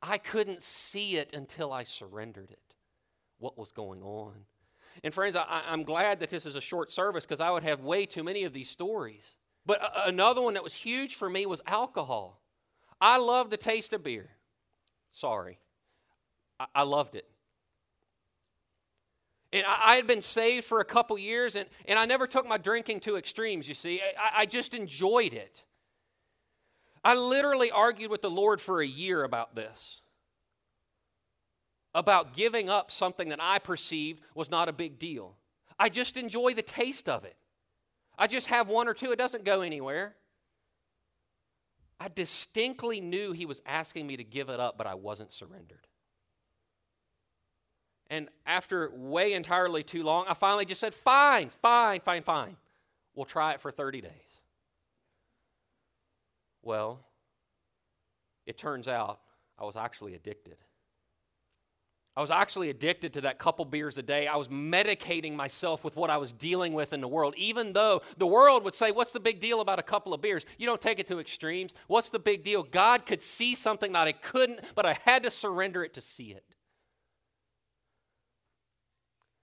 I 0.03 0.19
couldn't 0.19 0.63
see 0.63 1.17
it 1.17 1.33
until 1.33 1.73
I 1.73 1.85
surrendered 1.85 2.51
it, 2.51 2.75
what 3.39 3.59
was 3.59 3.73
going 3.73 4.03
on. 4.03 4.35
And 5.05 5.13
friends, 5.13 5.37
I, 5.37 5.63
am 5.69 5.85
glad 5.85 6.21
that 6.21 6.31
this 6.31 6.47
is 6.47 6.57
a 6.57 6.61
short 6.61 6.91
service 6.91 7.25
because 7.25 7.41
I 7.41 7.51
would 7.51 7.63
have 7.63 7.81
way 7.81 8.07
too 8.07 8.25
many 8.25 8.45
of 8.45 8.53
these 8.53 8.71
stories. 8.71 9.37
But 9.67 9.83
a, 9.83 10.09
another 10.09 10.41
one 10.41 10.55
that 10.55 10.65
was 10.65 10.75
huge 10.75 11.15
for 11.15 11.29
me 11.29 11.47
was 11.47 11.61
alcohol. 11.67 12.41
I 13.01 13.19
love 13.19 13.51
the 13.51 13.57
taste 13.57 13.93
of 13.93 14.03
beer. 14.03 14.31
Sorry. 15.11 15.59
I, 16.59 16.67
I 16.75 16.83
loved 16.83 17.15
it. 17.15 17.27
And 19.53 19.65
I, 19.67 19.93
I, 19.93 19.97
had 19.97 20.07
been 20.07 20.21
saved 20.21 20.67
for 20.67 20.81
a 20.81 20.85
couple 20.85 21.17
years, 21.19 21.57
and, 21.57 21.69
and 21.87 21.99
I 21.99 22.05
never 22.05 22.27
took 22.27 22.47
my 22.47 22.59
drinking 22.59 23.01
to 23.01 23.17
extremes, 23.17 23.69
you 23.69 23.75
see. 23.75 24.01
I, 24.01 24.43
I 24.43 24.47
just 24.47 24.75
enjoyed 24.75 25.33
it. 25.33 25.65
I 27.05 27.15
literally 27.15 27.71
argued 27.71 28.11
with 28.11 28.23
the 28.23 28.31
Lord 28.31 28.61
for 28.61 28.81
a 28.81 28.87
year 28.87 29.25
about 29.25 29.55
this. 29.55 30.03
About 31.95 32.35
giving 32.35 32.69
up 32.69 32.91
something 32.91 33.29
that 33.29 33.41
I 33.41 33.59
perceived 33.59 34.21
was 34.35 34.51
not 34.51 34.69
a 34.69 34.73
big 34.73 34.99
deal. 34.99 35.37
I 35.79 35.89
just 35.89 36.17
enjoy 36.17 36.55
the 36.55 36.63
taste 36.63 37.09
of 37.09 37.25
it. 37.25 37.37
I 38.19 38.27
just 38.27 38.49
have 38.49 38.69
one 38.69 38.89
or 38.89 38.95
two, 38.95 39.13
it 39.13 39.19
doesn't 39.19 39.45
go 39.45 39.61
anywhere. 39.61 40.17
I 42.01 42.09
distinctly 42.09 43.01
knew 43.01 43.33
He 43.33 43.47
was 43.47 43.61
asking 43.67 44.07
me 44.07 44.17
to 44.17 44.25
give 44.25 44.49
it 44.49 44.61
up, 44.61 44.77
but 44.79 44.87
I 44.87 44.95
wasn't 44.95 45.33
surrendered. 45.33 45.87
And 48.11 48.29
after 48.47 48.91
way 48.95 49.35
entirely 49.35 49.83
too 49.83 50.03
long, 50.03 50.25
I 50.29 50.35
finally 50.35 50.65
just 50.65 50.81
said, 50.81 50.95
Fine, 50.95 51.51
fine, 51.63 52.01
fine, 52.01 52.23
fine. 52.23 52.57
We'll 53.15 53.27
try 53.27 53.53
it 53.53 53.61
for 53.61 53.71
30 53.71 54.01
days. 54.01 54.11
Well, 56.63 57.01
it 58.47 58.59
turns 58.59 58.89
out 58.89 59.21
I 59.59 59.65
was 59.65 59.77
actually 59.77 60.15
addicted. 60.15 60.57
I 62.17 62.21
was 62.21 62.33
actually 62.33 62.69
addicted 62.69 63.13
to 63.13 63.21
that 63.21 63.39
couple 63.39 63.65
beers 63.65 63.97
a 63.97 64.03
day. 64.03 64.27
I 64.27 64.35
was 64.35 64.49
medicating 64.49 65.37
myself 65.37 65.85
with 65.85 65.95
what 65.95 66.11
I 66.11 66.17
was 66.17 66.33
dealing 66.33 66.73
with 66.73 66.93
in 66.93 67.01
the 67.01 67.07
world, 67.07 67.35
even 67.37 67.73
though 67.73 68.03
the 68.17 68.27
world 68.27 68.65
would 68.65 68.75
say, 68.75 68.91
What's 68.91 69.13
the 69.13 69.21
big 69.21 69.39
deal 69.39 69.61
about 69.61 69.79
a 69.79 69.85
couple 69.85 70.13
of 70.13 70.21
beers? 70.21 70.45
You 70.59 70.67
don't 70.67 70.81
take 70.81 70.99
it 70.99 71.07
to 71.09 71.21
extremes. 71.21 71.75
What's 71.87 72.11
the 72.11 72.19
big 72.19 72.43
deal? 72.43 72.65
God 72.65 73.07
could 73.07 73.23
see 73.23 73.55
something 73.55 73.93
that 73.93 74.09
I 74.09 74.13
couldn't, 74.13 74.63
but 74.75 74.85
I 74.85 74.99
had 75.05 75.23
to 75.23 75.31
surrender 75.31 75.85
it 75.85 75.95
to 75.95 76.01
see 76.01 76.33
it. 76.33 76.57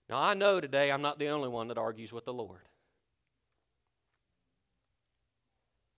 Now, 0.09 0.17
I 0.17 0.33
know 0.33 0.59
today 0.59 0.91
I'm 0.91 1.01
not 1.01 1.17
the 1.17 1.29
only 1.29 1.47
one 1.47 1.69
that 1.69 1.77
argues 1.77 2.11
with 2.11 2.25
the 2.25 2.33
Lord. 2.33 2.67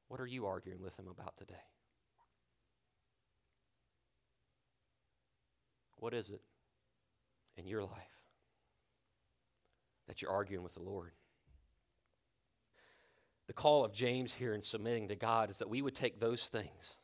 What 0.08 0.20
are 0.20 0.26
you 0.26 0.46
arguing 0.46 0.82
with 0.82 0.98
Him 0.98 1.08
about 1.08 1.38
today? 1.38 1.56
What 5.98 6.14
is 6.14 6.30
it 6.30 6.42
in 7.58 7.68
your 7.68 7.82
life 7.82 7.92
that 10.08 10.22
you're 10.22 10.32
arguing 10.32 10.64
with 10.64 10.76
the 10.76 10.84
Lord? 10.84 11.12
The 13.48 13.54
call 13.54 13.84
of 13.84 13.94
James 13.94 14.34
here 14.34 14.54
in 14.54 14.62
submitting 14.62 15.08
to 15.08 15.16
God 15.16 15.50
is 15.50 15.58
that 15.58 15.70
we 15.70 15.82
would 15.82 15.96
take 15.96 16.20
those 16.20 16.44
things 16.44 16.98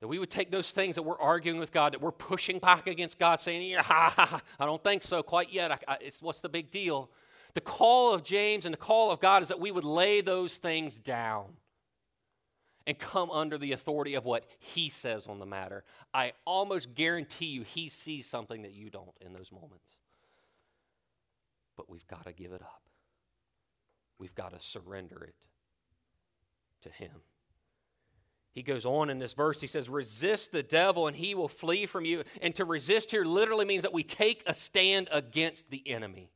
that 0.00 0.08
we 0.08 0.18
would 0.18 0.30
take 0.30 0.50
those 0.50 0.72
things 0.72 0.96
that 0.96 1.02
we're 1.02 1.18
arguing 1.18 1.58
with 1.58 1.72
God, 1.72 1.94
that 1.94 2.02
we're 2.02 2.12
pushing 2.12 2.58
back 2.58 2.86
against 2.86 3.18
God, 3.18 3.40
saying, 3.40 3.68
yeah, 3.68 3.82
ha, 3.82 4.12
ha, 4.14 4.26
ha, 4.26 4.42
I 4.58 4.66
don't 4.66 4.82
think 4.84 5.02
so 5.02 5.22
quite 5.22 5.52
yet. 5.52 5.72
I, 5.72 5.78
I, 5.88 5.98
what's 6.20 6.40
the 6.40 6.48
big 6.48 6.70
deal? 6.70 7.10
The 7.54 7.60
call 7.62 8.12
of 8.12 8.22
James 8.22 8.66
and 8.66 8.72
the 8.72 8.78
call 8.78 9.10
of 9.10 9.20
God 9.20 9.42
is 9.42 9.48
that 9.48 9.58
we 9.58 9.70
would 9.70 9.84
lay 9.84 10.20
those 10.20 10.58
things 10.58 10.98
down 10.98 11.46
and 12.86 12.98
come 12.98 13.30
under 13.30 13.58
the 13.58 13.72
authority 13.72 14.14
of 14.14 14.24
what 14.24 14.44
he 14.58 14.88
says 14.88 15.26
on 15.26 15.38
the 15.38 15.46
matter. 15.46 15.84
I 16.14 16.32
almost 16.44 16.94
guarantee 16.94 17.46
you 17.46 17.62
he 17.62 17.88
sees 17.88 18.28
something 18.28 18.62
that 18.62 18.72
you 18.72 18.90
don't 18.90 19.10
in 19.20 19.32
those 19.32 19.50
moments. 19.50 19.96
But 21.76 21.90
we've 21.90 22.06
got 22.06 22.24
to 22.24 22.32
give 22.32 22.52
it 22.52 22.62
up, 22.62 22.82
we've 24.18 24.34
got 24.34 24.52
to 24.52 24.60
surrender 24.60 25.24
it 25.24 25.34
to 26.82 26.90
him. 26.90 27.12
He 28.52 28.62
goes 28.62 28.86
on 28.86 29.10
in 29.10 29.18
this 29.18 29.34
verse, 29.34 29.60
he 29.60 29.66
says, 29.66 29.86
Resist 29.90 30.50
the 30.50 30.62
devil 30.62 31.08
and 31.08 31.14
he 31.14 31.34
will 31.34 31.46
flee 31.46 31.84
from 31.84 32.06
you. 32.06 32.24
And 32.40 32.54
to 32.54 32.64
resist 32.64 33.10
here 33.10 33.22
literally 33.22 33.66
means 33.66 33.82
that 33.82 33.92
we 33.92 34.02
take 34.02 34.42
a 34.46 34.54
stand 34.54 35.08
against 35.12 35.70
the 35.70 35.86
enemy. 35.86 36.30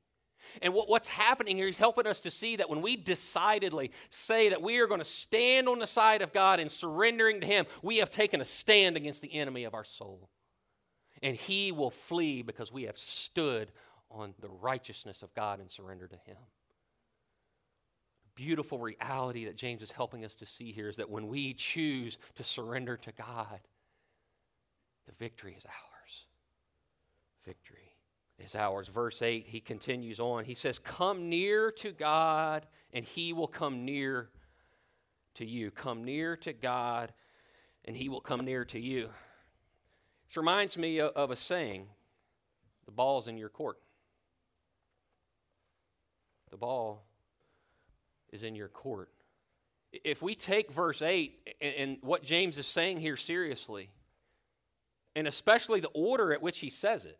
And 0.62 0.74
what, 0.74 0.88
what's 0.88 1.08
happening 1.08 1.56
here, 1.56 1.66
he's 1.66 1.78
helping 1.78 2.06
us 2.06 2.20
to 2.20 2.30
see 2.30 2.56
that 2.56 2.68
when 2.68 2.82
we 2.82 2.96
decidedly 2.96 3.90
say 4.10 4.48
that 4.50 4.62
we 4.62 4.78
are 4.78 4.86
going 4.86 5.00
to 5.00 5.04
stand 5.04 5.68
on 5.68 5.78
the 5.78 5.86
side 5.86 6.22
of 6.22 6.32
God 6.32 6.60
and 6.60 6.70
surrendering 6.70 7.40
to 7.40 7.46
him, 7.46 7.66
we 7.82 7.98
have 7.98 8.10
taken 8.10 8.40
a 8.40 8.44
stand 8.44 8.96
against 8.96 9.22
the 9.22 9.34
enemy 9.34 9.64
of 9.64 9.74
our 9.74 9.84
soul. 9.84 10.30
And 11.22 11.36
he 11.36 11.72
will 11.72 11.90
flee 11.90 12.42
because 12.42 12.72
we 12.72 12.84
have 12.84 12.96
stood 12.98 13.70
on 14.10 14.34
the 14.40 14.48
righteousness 14.48 15.22
of 15.22 15.34
God 15.34 15.60
and 15.60 15.70
surrendered 15.70 16.10
to 16.10 16.16
him 16.16 16.38
beautiful 18.40 18.78
reality 18.78 19.44
that 19.44 19.54
James 19.54 19.82
is 19.82 19.90
helping 19.90 20.24
us 20.24 20.34
to 20.36 20.46
see 20.46 20.72
here 20.72 20.88
is 20.88 20.96
that 20.96 21.10
when 21.10 21.28
we 21.28 21.52
choose 21.52 22.16
to 22.36 22.42
surrender 22.42 22.96
to 22.96 23.12
God, 23.12 23.60
the 25.06 25.12
victory 25.18 25.54
is 25.58 25.66
ours. 25.66 26.24
Victory 27.44 27.89
is 28.40 28.54
ours. 28.54 28.88
Verse 28.88 29.22
8, 29.22 29.46
he 29.46 29.60
continues 29.60 30.18
on. 30.18 30.44
He 30.44 30.54
says, 30.54 30.78
Come 30.78 31.28
near 31.28 31.70
to 31.72 31.92
God, 31.92 32.66
and 32.92 33.04
he 33.04 33.32
will 33.32 33.48
come 33.48 33.84
near 33.84 34.30
to 35.34 35.44
you. 35.44 35.70
Come 35.70 36.04
near 36.04 36.36
to 36.38 36.52
God, 36.52 37.12
and 37.84 37.96
he 37.96 38.08
will 38.08 38.20
come 38.20 38.44
near 38.44 38.64
to 38.66 38.78
you. 38.78 39.10
This 40.26 40.36
reminds 40.36 40.78
me 40.78 41.00
of 41.00 41.30
a 41.30 41.36
saying 41.36 41.86
the 42.86 42.92
ball's 42.92 43.28
in 43.28 43.36
your 43.36 43.48
court. 43.48 43.78
The 46.50 46.56
ball 46.56 47.04
is 48.32 48.42
in 48.42 48.54
your 48.54 48.68
court. 48.68 49.10
If 49.92 50.22
we 50.22 50.34
take 50.34 50.70
verse 50.72 51.02
8 51.02 51.56
and, 51.60 51.98
what 52.00 52.22
James 52.22 52.58
is 52.58 52.66
saying 52.66 52.98
here 52.98 53.16
seriously, 53.16 53.90
and 55.16 55.26
especially 55.26 55.80
the 55.80 55.90
order 55.94 56.32
at 56.32 56.42
which 56.42 56.60
he 56.60 56.70
says 56.70 57.04
it, 57.04 57.18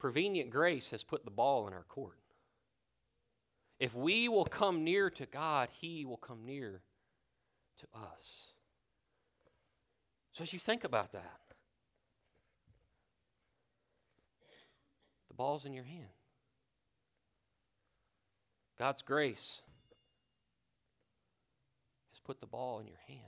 prevenient 0.00 0.50
grace 0.50 0.90
has 0.90 1.04
put 1.04 1.24
the 1.24 1.30
ball 1.30 1.68
in 1.68 1.74
our 1.74 1.84
court. 1.84 2.18
If 3.78 3.94
we 3.94 4.28
will 4.28 4.44
come 4.44 4.82
near 4.82 5.10
to 5.10 5.26
God, 5.26 5.68
He 5.80 6.04
will 6.04 6.16
come 6.16 6.44
near 6.44 6.82
to 7.78 7.86
us. 7.94 8.54
So, 10.32 10.42
as 10.42 10.52
you 10.52 10.58
think 10.58 10.84
about 10.84 11.12
that, 11.12 11.40
the 15.28 15.34
ball's 15.34 15.64
in 15.64 15.72
your 15.72 15.84
hand. 15.84 16.08
God's 18.78 19.02
grace 19.02 19.62
has 22.12 22.20
put 22.20 22.40
the 22.40 22.46
ball 22.46 22.80
in 22.80 22.86
your 22.86 23.00
hand. 23.06 23.20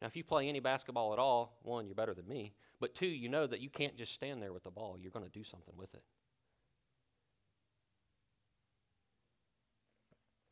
Now, 0.00 0.08
if 0.08 0.16
you 0.16 0.24
play 0.24 0.48
any 0.48 0.60
basketball 0.60 1.12
at 1.12 1.18
all, 1.18 1.58
one, 1.62 1.86
you're 1.86 1.94
better 1.94 2.14
than 2.14 2.26
me. 2.26 2.54
But 2.80 2.94
two, 2.94 3.06
you 3.06 3.28
know 3.28 3.46
that 3.46 3.60
you 3.60 3.68
can't 3.68 3.96
just 3.96 4.14
stand 4.14 4.42
there 4.42 4.54
with 4.54 4.64
the 4.64 4.70
ball. 4.70 4.96
You're 4.98 5.10
going 5.10 5.26
to 5.26 5.30
do 5.30 5.44
something 5.44 5.74
with 5.76 5.92
it. 5.94 6.02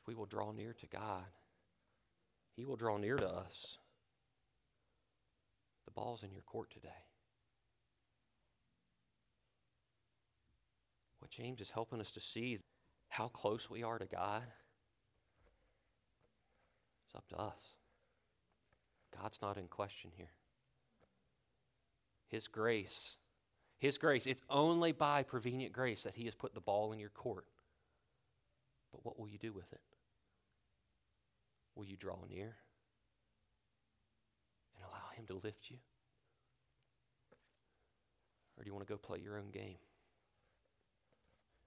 If 0.03 0.07
we 0.07 0.15
will 0.15 0.27
draw 0.27 0.53
near 0.53 0.75
to 0.75 0.87
God, 0.87 1.25
He 2.55 2.67
will 2.67 2.77
draw 2.77 2.99
near 2.99 3.17
to 3.17 3.29
us. 3.29 3.79
The 5.87 5.93
ball's 5.93 6.23
in 6.23 6.33
your 6.33 6.43
court 6.43 6.71
today. 6.71 6.89
What 11.21 11.31
James 11.31 11.63
is 11.63 11.71
helping 11.71 12.01
us 12.01 12.13
to 12.13 12.21
see 12.21 12.53
is 12.55 12.61
how 13.09 13.29
close 13.29 13.71
we 13.71 13.83
are 13.83 13.99
to 13.99 14.07
God, 14.07 14.43
it's 17.07 17.17
up 17.17 17.27
to 17.29 17.37
us. 17.37 17.75
God's 19.19 19.41
not 19.41 19.57
in 19.57 19.67
question 19.67 20.11
here. 20.15 20.29
His 22.29 22.47
grace, 22.47 23.17
His 23.79 23.99
grace, 23.99 24.27
it's 24.27 24.43
only 24.51 24.93
by 24.93 25.23
prevenient 25.23 25.73
grace 25.73 26.03
that 26.03 26.15
He 26.15 26.25
has 26.27 26.35
put 26.35 26.55
the 26.55 26.61
ball 26.61 26.93
in 26.93 26.99
your 26.99 27.11
court. 27.11 27.47
But 28.93 29.05
what 29.05 29.19
will 29.19 29.29
you 29.29 29.39
do 29.39 29.53
with 29.53 29.73
it? 29.73 29.81
Will 31.75 31.85
you 31.85 31.97
draw 31.97 32.19
near 32.29 32.57
and 34.77 34.85
allow 34.85 35.11
Him 35.17 35.27
to 35.27 35.35
lift 35.35 35.71
you? 35.71 35.79
Or 38.57 38.65
do 38.65 38.69
you 38.69 38.75
want 38.75 38.87
to 38.87 38.93
go 38.93 38.99
play 38.99 39.21
your 39.21 39.39
own 39.39 39.51
game 39.53 39.79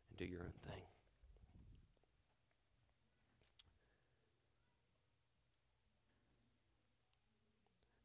and 0.09 0.17
do 0.17 0.25
your 0.25 0.41
own 0.41 0.53
thing? 0.67 0.83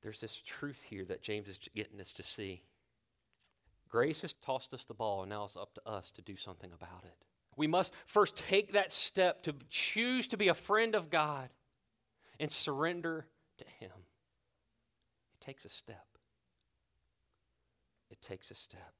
There's 0.07 0.21
this 0.21 0.37
truth 0.37 0.81
here 0.89 1.05
that 1.05 1.21
James 1.21 1.49
is 1.49 1.59
getting 1.75 2.01
us 2.01 2.13
to 2.13 2.23
see. 2.23 2.63
Grace 3.89 4.23
has 4.23 4.35
tossed 4.35 4.73
us 4.73 4.85
the 4.85 4.95
ball, 4.95 5.23
and 5.23 5.31
now 5.31 5.45
it's 5.45 5.57
up 5.57 5.75
to 5.75 5.81
us 5.85 6.13
to 6.13 6.23
do 6.23 6.37
something 6.37 6.71
about 6.73 7.03
it. 7.03 7.17
We 7.57 7.67
must 7.67 7.93
first 8.07 8.37
take 8.37 8.75
that 8.75 8.93
step 8.93 9.43
to 9.43 9.55
choose 9.69 10.29
to 10.29 10.37
be 10.37 10.47
a 10.47 10.55
friend 10.55 10.95
of 10.95 11.11
God 11.11 11.49
and 12.39 12.53
surrender 12.53 13.27
to 13.59 13.65
Him. 13.81 13.91
It 15.35 15.45
takes 15.45 15.65
a 15.65 15.71
step. 15.71 16.07
It 18.09 18.23
takes 18.23 18.53
a 18.53 18.55
step. 18.55 18.95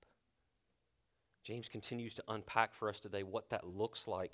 James 1.45 1.69
continues 1.69 2.15
to 2.15 2.25
unpack 2.27 2.75
for 2.75 2.89
us 2.89 2.99
today 2.99 3.23
what 3.23 3.51
that 3.51 3.65
looks 3.65 4.09
like 4.09 4.33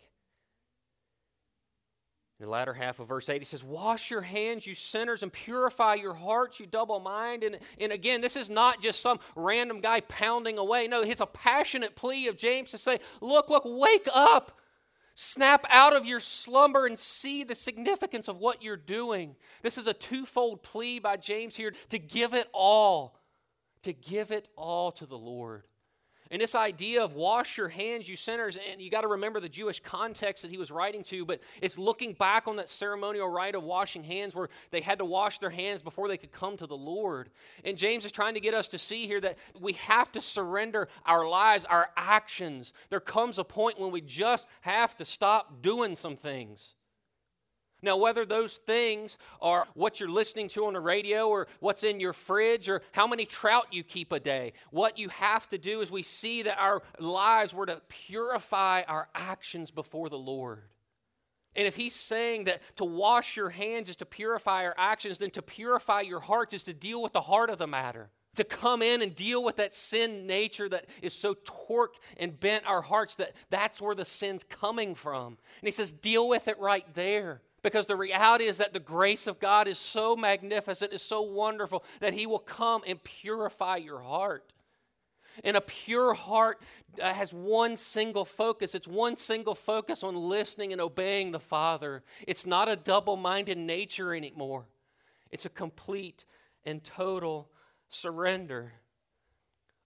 in 2.43 2.47
the 2.47 2.51
latter 2.51 2.75
half 2.75 2.99
of 2.99 3.07
verse 3.07 3.29
8, 3.29 3.41
he 3.41 3.45
says, 3.45 3.63
Wash 3.63 4.11
your 4.11 4.21
hands, 4.21 4.67
you 4.67 4.75
sinners, 4.75 5.23
and 5.23 5.33
purify 5.33 5.95
your 5.95 6.15
hearts, 6.15 6.59
you 6.59 6.67
double 6.67 6.99
mind. 6.99 7.45
And, 7.45 7.57
and 7.79 7.93
again, 7.93 8.21
this 8.21 8.35
is 8.35 8.51
not 8.51 8.83
just 8.83 9.01
some 9.01 9.21
random 9.37 9.81
guy 9.81 10.01
pounding 10.01 10.59
away. 10.59 10.89
No, 10.89 11.03
it's 11.03 11.21
a 11.21 11.27
passionate 11.27 11.95
plea 11.95 12.27
of 12.27 12.37
James 12.37 12.73
to 12.73 12.79
say, 12.79 12.99
Look, 13.21 13.49
look, 13.49 13.63
wake 13.65 14.09
up. 14.13 14.59
Snap 15.15 15.65
out 15.69 15.95
of 15.95 16.05
your 16.05 16.19
slumber 16.19 16.85
and 16.85 16.99
see 16.99 17.45
the 17.45 17.55
significance 17.55 18.27
of 18.27 18.39
what 18.39 18.61
you're 18.61 18.77
doing. 18.77 19.37
This 19.63 19.79
is 19.79 19.87
a 19.87 19.93
twofold 19.93 20.65
plea 20.65 20.99
by 20.99 21.19
James 21.19 21.55
here 21.55 21.73
to 21.91 21.99
give 22.01 22.35
it 22.35 22.49
all, 22.53 23.21
to 23.85 23.93
give 23.93 24.33
it 24.33 24.49
all 24.57 24.91
to 24.93 25.07
the 25.07 25.19
Lord. 25.19 25.63
And 26.33 26.40
this 26.40 26.55
idea 26.55 27.05
of 27.05 27.12
wash 27.12 27.59
your 27.59 27.68
hands, 27.68 28.09
you 28.09 28.16
sinners, 28.16 28.57
and 28.71 28.81
you 28.81 28.90
got 28.90 29.03
to 29.03 29.09
remember 29.09 29.38
the 29.38 29.51
Jewish 29.51 29.81
context 29.81 30.40
that 30.42 30.51
he 30.51 30.57
was 30.57 30.71
writing 30.71 31.03
to, 31.05 31.27
but 31.27 31.40
it's 31.61 31.77
looking 31.77 32.14
back 32.14 32.49
on 32.49 32.57
that 32.57 32.71
ceremonial 32.71 33.29
rite 33.29 33.55
of 33.55 33.62
washing 33.62 34.03
hands 34.03 34.35
where 34.35 34.49
they 34.71 34.81
had 34.81 34.99
to 35.01 35.05
wash 35.05 35.38
their 35.40 35.51
hands 35.51 35.83
before 35.83 36.09
they 36.09 36.16
could 36.16 36.33
come 36.33 36.57
to 36.57 36.66
the 36.66 36.77
Lord. 36.77 37.29
And 37.66 37.77
James 37.77 38.07
is 38.07 38.12
trying 38.12 38.33
to 38.33 38.40
get 38.40 38.55
us 38.55 38.68
to 38.68 38.79
see 38.79 39.07
here 39.07 39.21
that 39.21 39.37
we 39.61 39.75
have 39.75 40.11
to 40.12 40.23
surrender 40.23 40.88
our 41.05 41.29
lives, 41.29 41.66
our 41.66 41.90
actions. 41.99 42.73
There 42.88 42.99
comes 42.99 43.38
a 43.38 43.45
point 43.45 43.79
when 43.79 43.92
we 43.92 44.01
just 44.01 44.49
have 44.62 44.97
to 44.97 45.05
stop 45.05 45.61
doing 45.61 45.95
some 45.95 46.16
things. 46.16 46.77
Now, 47.83 47.97
whether 47.97 48.25
those 48.25 48.59
things 48.59 49.18
are 49.40 49.66
what 49.75 49.99
you're 49.99 50.09
listening 50.09 50.49
to 50.51 50.66
on 50.66 50.75
the 50.75 50.81
radio 50.81 51.29
or 51.29 51.49
what's 51.59 51.83
in 51.83 51.99
your 51.99 52.12
fridge 52.12 52.68
or 52.68 52.83
how 52.92 53.09
many 53.09 53.25
trout 53.25 53.66
you 53.73 53.83
keep 53.83 54.12
a 54.12 54.21
day, 54.21 54.53
what 54.71 54.99
you 54.99 55.09
have 55.09 55.49
to 55.49 55.59
do 55.59 55.81
is 55.81 55.90
we 55.90 56.05
see 56.05 56.42
that 56.42 56.59
our 56.59 56.83
lives 57.01 57.53
were 57.53 57.66
to 57.66 57.83
purify 57.88 58.83
our 58.87 59.09
actions 59.14 59.73
before 59.73 60.09
the 60.09 60.18
Lord. 60.18 60.62
And 61.57 61.66
if 61.66 61.75
he's 61.75 61.95
saying 61.95 62.45
that 62.45 62.62
to 62.77 62.85
wash 62.85 63.37
your 63.37 63.51
hands 63.51 63.90
is 63.90 63.97
to 63.97 64.07
purify 64.07 64.64
our 64.64 64.75
actions, 64.79 65.18
then 65.18 65.31
to 65.31 65.42
purify 65.42 66.01
your 66.01 66.21
hearts 66.21 66.55
is 66.55 66.64
to 66.64 66.73
deal 66.73 67.03
with 67.03 67.12
the 67.12 67.21
heart 67.21 67.51
of 67.51 67.59
the 67.59 67.66
matter. 67.66 68.11
To 68.37 68.45
come 68.45 68.81
in 68.81 69.03
and 69.03 69.14
deal 69.14 69.45
with 69.45 69.57
that 69.57 69.75
sin 69.75 70.27
nature 70.27 70.66
that 70.71 70.87
is 71.03 71.12
so 71.12 71.35
torqued 71.35 71.99
and 72.16 72.38
bent 72.40 72.64
our 72.66 72.81
hearts 72.81 73.16
that 73.16 73.35
that's 73.51 73.83
where 73.83 73.95
the 73.95 74.07
sin's 74.07 74.45
coming 74.45 74.95
from. 74.95 75.27
And 75.27 75.68
he 75.68 75.71
says, 75.73 75.92
deal 75.92 76.27
with 76.29 76.49
it 76.49 76.59
right 76.59 76.87
there. 76.95 77.42
Because 77.62 77.87
the 77.87 77.96
reality 77.96 78.44
is 78.44 78.59
that 78.59 78.72
the 78.72 78.81
grace 78.81 79.27
of 79.27 79.38
God 79.38 79.68
is 79.68 79.79
so 79.79 80.16
magnificent, 80.16 80.92
is 80.92 81.03
so 81.03 81.22
wonderful, 81.22 81.85
that 82.01 82.12
He 82.12 82.27
will 82.27 82.40
come 82.40 82.83
and 82.87 83.03
purify 83.03 83.77
your 83.77 84.01
heart. 84.01 84.53
And 85.44 85.57
a 85.57 85.61
pure 85.61 86.12
heart 86.12 86.61
uh, 87.01 87.12
has 87.12 87.33
one 87.33 87.77
single 87.77 88.25
focus. 88.25 88.75
It's 88.75 88.88
one 88.88 89.16
single 89.16 89.55
focus 89.55 90.03
on 90.03 90.14
listening 90.14 90.72
and 90.72 90.81
obeying 90.81 91.33
the 91.33 91.40
Father. 91.40 92.03
It's 92.27 92.44
not 92.44 92.68
a 92.68 92.77
double 92.77 93.16
minded 93.16 93.57
nature 93.59 94.14
anymore, 94.14 94.66
it's 95.31 95.46
a 95.46 95.51
complete 95.51 96.25
and 96.64 96.83
total 96.83 97.48
surrender. 97.88 98.72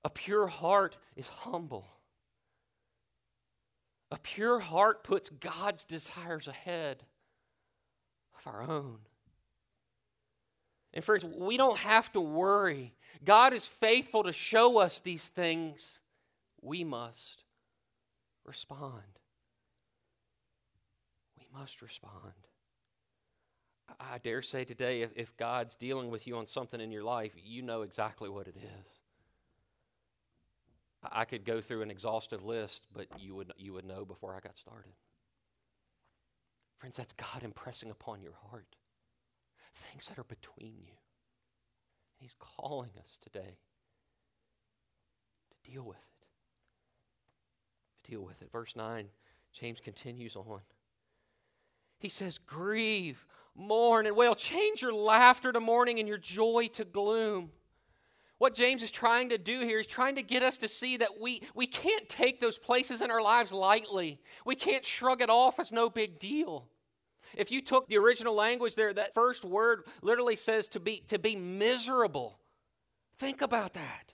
A 0.05 0.11
pure 0.11 0.47
heart 0.47 0.97
is 1.17 1.29
humble. 1.29 1.87
A 4.13 4.19
pure 4.19 4.61
heart 4.61 5.03
puts 5.03 5.31
God's 5.31 5.85
desires 5.85 6.47
ahead 6.47 7.03
our 8.47 8.63
own. 8.63 8.99
And 10.95 11.05
friends, 11.05 11.25
we 11.25 11.57
don't 11.57 11.79
have 11.79 12.11
to 12.13 12.21
worry. 12.21 12.95
God 13.25 13.53
is 13.53 13.67
faithful 13.67 14.23
to 14.23 14.33
show 14.33 14.79
us 14.79 15.01
these 15.01 15.29
things. 15.29 16.01
We 16.63 16.85
must 16.85 17.45
respond. 18.45 19.03
We 21.39 21.47
must 21.59 21.83
respond. 21.83 22.33
I 24.01 24.19
dare 24.19 24.43
say 24.43 24.65
today, 24.65 25.03
if, 25.15 25.37
God's 25.37 25.77
dealing 25.77 26.11
with 26.11 26.27
you 26.27 26.37
on 26.37 26.47
something 26.47 26.81
in 26.81 26.91
your 26.91 27.05
life, 27.05 27.33
you 27.37 27.63
know 27.63 27.83
exactly 27.83 28.29
what 28.29 28.49
it 28.49 28.57
is. 28.57 29.01
I 31.13 31.25
could 31.25 31.45
go 31.45 31.61
through 31.61 31.83
an 31.83 31.91
exhaustive 31.91 32.45
list, 32.45 32.87
but 32.93 33.07
you 33.19 33.35
would, 33.35 33.53
you 33.59 33.73
would 33.75 33.85
know 33.85 34.05
before 34.05 34.35
I 34.35 34.41
got 34.41 34.59
started. 34.59 34.93
Friends, 36.79 36.97
that's 36.97 37.13
God 37.15 37.43
impressing 37.43 37.91
upon 37.91 38.21
your 38.23 38.35
heart 38.51 38.77
things 39.77 40.09
that 40.09 40.19
are 40.19 40.25
between 40.25 40.75
you. 40.79 40.95
And 40.95 42.21
He's 42.21 42.37
calling 42.39 42.91
us 42.99 43.19
today 43.23 43.59
to 45.51 45.71
deal 45.71 45.83
with 45.83 45.97
it. 45.99 46.27
To 48.05 48.11
deal 48.11 48.23
with 48.23 48.41
it. 48.43 48.51
Verse 48.51 48.75
9, 48.75 49.09
James 49.53 49.81
continues 49.81 50.37
on. 50.37 50.61
He 51.99 52.09
says, 52.09 52.39
Grieve, 52.39 53.27
mourn, 53.55 54.07
and 54.07 54.17
wail. 54.17 54.35
Change 54.35 54.83
your 54.83 54.93
laughter 54.93 55.53
to 55.53 55.61
mourning 55.61 55.99
and 55.99 56.09
your 56.09 56.19
joy 56.19 56.69
to 56.75 56.85
gloom. 56.85 57.51
What 58.39 58.55
James 58.55 58.83
is 58.83 58.91
trying 58.91 59.31
to 59.31 59.39
do 59.39 59.61
here 59.61 59.81
is 59.81 59.87
trying 59.87 60.17
to 60.17 60.23
get 60.23 60.43
us 60.43 60.59
to 60.59 60.69
see 60.69 60.99
that 60.99 61.21
we, 61.21 61.43
we 61.55 61.67
can't 61.67 62.07
take 62.09 62.39
those 62.39 62.59
places 62.59 63.01
in 63.01 63.11
our 63.11 63.23
lives 63.23 63.51
lightly. 63.51 64.21
We 64.45 64.55
can't 64.55 64.85
shrug 64.85 65.23
it 65.23 65.31
off 65.31 65.59
as 65.59 65.73
no 65.73 65.89
big 65.89 66.19
deal. 66.19 66.67
If 67.35 67.51
you 67.51 67.63
took 67.63 67.89
the 67.89 67.97
original 67.97 68.35
language 68.35 68.75
there, 68.75 68.93
that 68.93 69.15
first 69.15 69.45
word 69.45 69.85
literally 70.03 70.37
says 70.37 70.69
to 70.69 70.81
be, 70.81 71.03
to 71.09 71.19
be 71.19 71.35
miserable. 71.35 72.39
Think 73.19 73.41
about 73.41 73.73
that. 73.73 74.13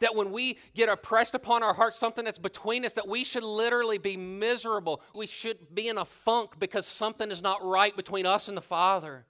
That 0.00 0.14
when 0.14 0.30
we 0.30 0.58
get 0.74 0.88
oppressed 0.88 1.34
upon 1.34 1.62
our 1.62 1.74
hearts, 1.74 1.98
something 1.98 2.24
that's 2.24 2.38
between 2.38 2.84
us, 2.84 2.94
that 2.94 3.08
we 3.08 3.24
should 3.24 3.42
literally 3.42 3.98
be 3.98 4.16
miserable. 4.16 5.02
We 5.14 5.26
should 5.26 5.74
be 5.74 5.88
in 5.88 5.98
a 5.98 6.04
funk 6.04 6.58
because 6.58 6.86
something 6.86 7.30
is 7.30 7.42
not 7.42 7.62
right 7.64 7.94
between 7.94 8.24
us 8.24 8.48
and 8.48 8.56
the 8.56 8.62
Father. 8.62 9.26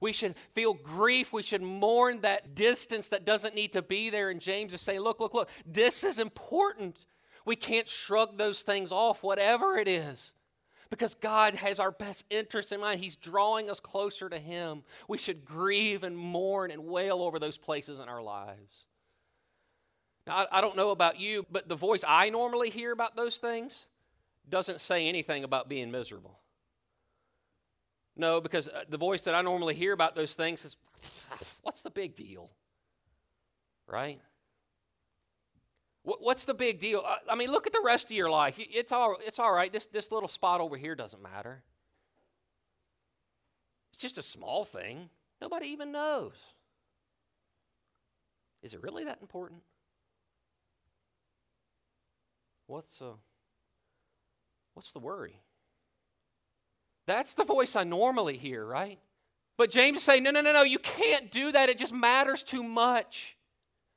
We 0.00 0.12
should 0.12 0.34
feel 0.54 0.74
grief. 0.74 1.32
We 1.32 1.42
should 1.42 1.62
mourn 1.62 2.20
that 2.20 2.54
distance 2.54 3.08
that 3.08 3.24
doesn't 3.24 3.54
need 3.54 3.72
to 3.72 3.82
be 3.82 4.10
there. 4.10 4.30
And 4.30 4.40
James 4.40 4.74
is 4.74 4.80
saying, 4.80 5.00
look, 5.00 5.20
look, 5.20 5.34
look, 5.34 5.50
this 5.66 6.04
is 6.04 6.18
important. 6.18 6.98
We 7.44 7.56
can't 7.56 7.88
shrug 7.88 8.36
those 8.38 8.62
things 8.62 8.92
off, 8.92 9.22
whatever 9.22 9.76
it 9.76 9.88
is. 9.88 10.34
Because 10.90 11.14
God 11.14 11.54
has 11.54 11.80
our 11.80 11.90
best 11.90 12.24
interest 12.30 12.72
in 12.72 12.80
mind. 12.80 13.00
He's 13.00 13.16
drawing 13.16 13.70
us 13.70 13.78
closer 13.78 14.28
to 14.28 14.38
Him. 14.38 14.84
We 15.06 15.18
should 15.18 15.44
grieve 15.44 16.02
and 16.02 16.16
mourn 16.16 16.70
and 16.70 16.86
wail 16.86 17.22
over 17.22 17.38
those 17.38 17.58
places 17.58 17.98
in 17.98 18.08
our 18.08 18.22
lives. 18.22 18.86
Now, 20.26 20.46
I, 20.52 20.60
don't 20.60 20.76
know 20.76 20.90
about 20.90 21.18
you, 21.18 21.46
but 21.50 21.68
the 21.68 21.76
voice 21.76 22.04
I 22.06 22.28
normally 22.28 22.68
hear 22.68 22.92
about 22.92 23.16
those 23.16 23.36
things 23.38 23.88
doesn't 24.48 24.80
say 24.80 25.08
anything 25.08 25.42
about 25.42 25.68
being 25.68 25.90
miserable. 25.90 26.38
No, 28.18 28.40
because 28.40 28.68
uh, 28.68 28.82
the 28.88 28.98
voice 28.98 29.22
that 29.22 29.36
I 29.36 29.42
normally 29.42 29.74
hear 29.74 29.92
about 29.92 30.16
those 30.16 30.34
things 30.34 30.64
is, 30.64 30.76
what's 31.62 31.82
the 31.82 31.90
big 31.90 32.16
deal? 32.16 32.50
Right? 33.86 34.20
What's 36.02 36.44
the 36.44 36.54
big 36.54 36.80
deal? 36.80 37.04
I 37.28 37.34
mean, 37.34 37.50
look 37.50 37.66
at 37.66 37.72
the 37.72 37.82
rest 37.84 38.06
of 38.06 38.16
your 38.16 38.30
life. 38.30 38.56
It's 38.58 38.92
all, 38.92 39.16
it's 39.24 39.38
all 39.38 39.52
right. 39.52 39.70
This, 39.70 39.86
this 39.86 40.10
little 40.10 40.28
spot 40.28 40.60
over 40.60 40.76
here 40.76 40.94
doesn't 40.94 41.22
matter. 41.22 41.62
It's 43.92 44.02
just 44.02 44.16
a 44.16 44.22
small 44.22 44.64
thing. 44.64 45.10
Nobody 45.40 45.66
even 45.66 45.92
knows. 45.92 46.32
Is 48.62 48.72
it 48.72 48.82
really 48.82 49.04
that 49.04 49.18
important? 49.20 49.60
What's, 52.66 53.02
uh, 53.02 53.12
what's 54.74 54.92
the 54.92 54.98
worry? 55.00 55.40
That's 57.08 57.32
the 57.32 57.44
voice 57.44 57.74
I 57.74 57.84
normally 57.84 58.36
hear, 58.36 58.62
right? 58.62 58.98
But 59.56 59.70
James 59.70 59.96
is 59.96 60.04
saying, 60.04 60.24
no, 60.24 60.30
no, 60.30 60.42
no, 60.42 60.52
no, 60.52 60.62
you 60.62 60.78
can't 60.78 61.30
do 61.30 61.50
that. 61.52 61.70
It 61.70 61.78
just 61.78 61.94
matters 61.94 62.42
too 62.42 62.62
much. 62.62 63.38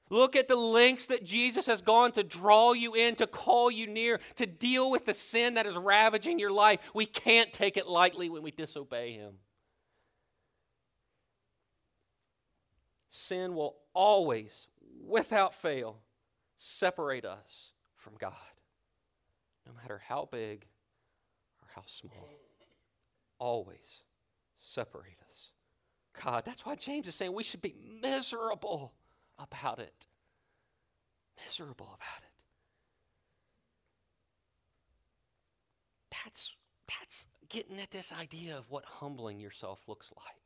Look 0.10 0.38
at 0.38 0.48
the 0.48 0.56
lengths 0.56 1.08
that 1.08 1.26
Jesus 1.26 1.66
has 1.68 1.82
gone 1.82 2.14
to 2.14 2.24
draw 2.24 2.72
you 2.72 2.96
in, 2.96 3.16
to 3.16 3.28
call 3.28 3.70
you 3.70 3.86
near, 3.86 4.22
to 4.38 4.46
deal 4.46 4.90
with 4.90 5.06
the 5.06 5.14
sin 5.14 5.56
that 5.56 5.66
is 5.66 5.76
ravaging 5.76 6.40
your 6.40 6.52
life. 6.52 6.80
We 6.96 7.06
can't 7.06 7.52
take 7.52 7.76
it 7.76 7.86
lightly 7.86 8.30
when 8.30 8.44
we 8.44 8.52
disobey 8.52 9.12
Him. 9.12 9.34
Sin 13.10 13.56
will 13.56 13.76
always, 13.94 14.68
without 15.06 15.54
fail, 15.54 15.98
separate 16.56 17.26
us 17.26 17.74
from 17.98 18.14
God, 18.18 18.34
no 19.68 19.74
matter 19.82 20.02
how 20.08 20.30
big 20.32 20.66
or 21.62 21.68
how 21.76 21.84
small 21.86 22.30
always 23.42 24.04
separate 24.56 25.18
us. 25.28 25.52
God, 26.24 26.44
that's 26.46 26.66
why 26.66 26.76
James 26.76 27.08
is 27.08 27.16
saying 27.16 27.34
we 27.34 27.44
should 27.44 27.62
be 27.62 27.76
miserable 28.02 28.94
about 29.40 29.80
it. 29.80 30.06
Miserable 31.46 31.88
about 31.88 32.22
it. 32.22 32.28
That's, 36.24 36.54
that's 36.88 37.28
getting 37.50 37.80
at 37.80 37.90
this 37.90 38.14
idea 38.14 38.58
of 38.58 38.70
what 38.70 38.86
humbling 38.86 39.40
yourself 39.40 39.80
looks 39.88 40.12
like. 40.16 40.41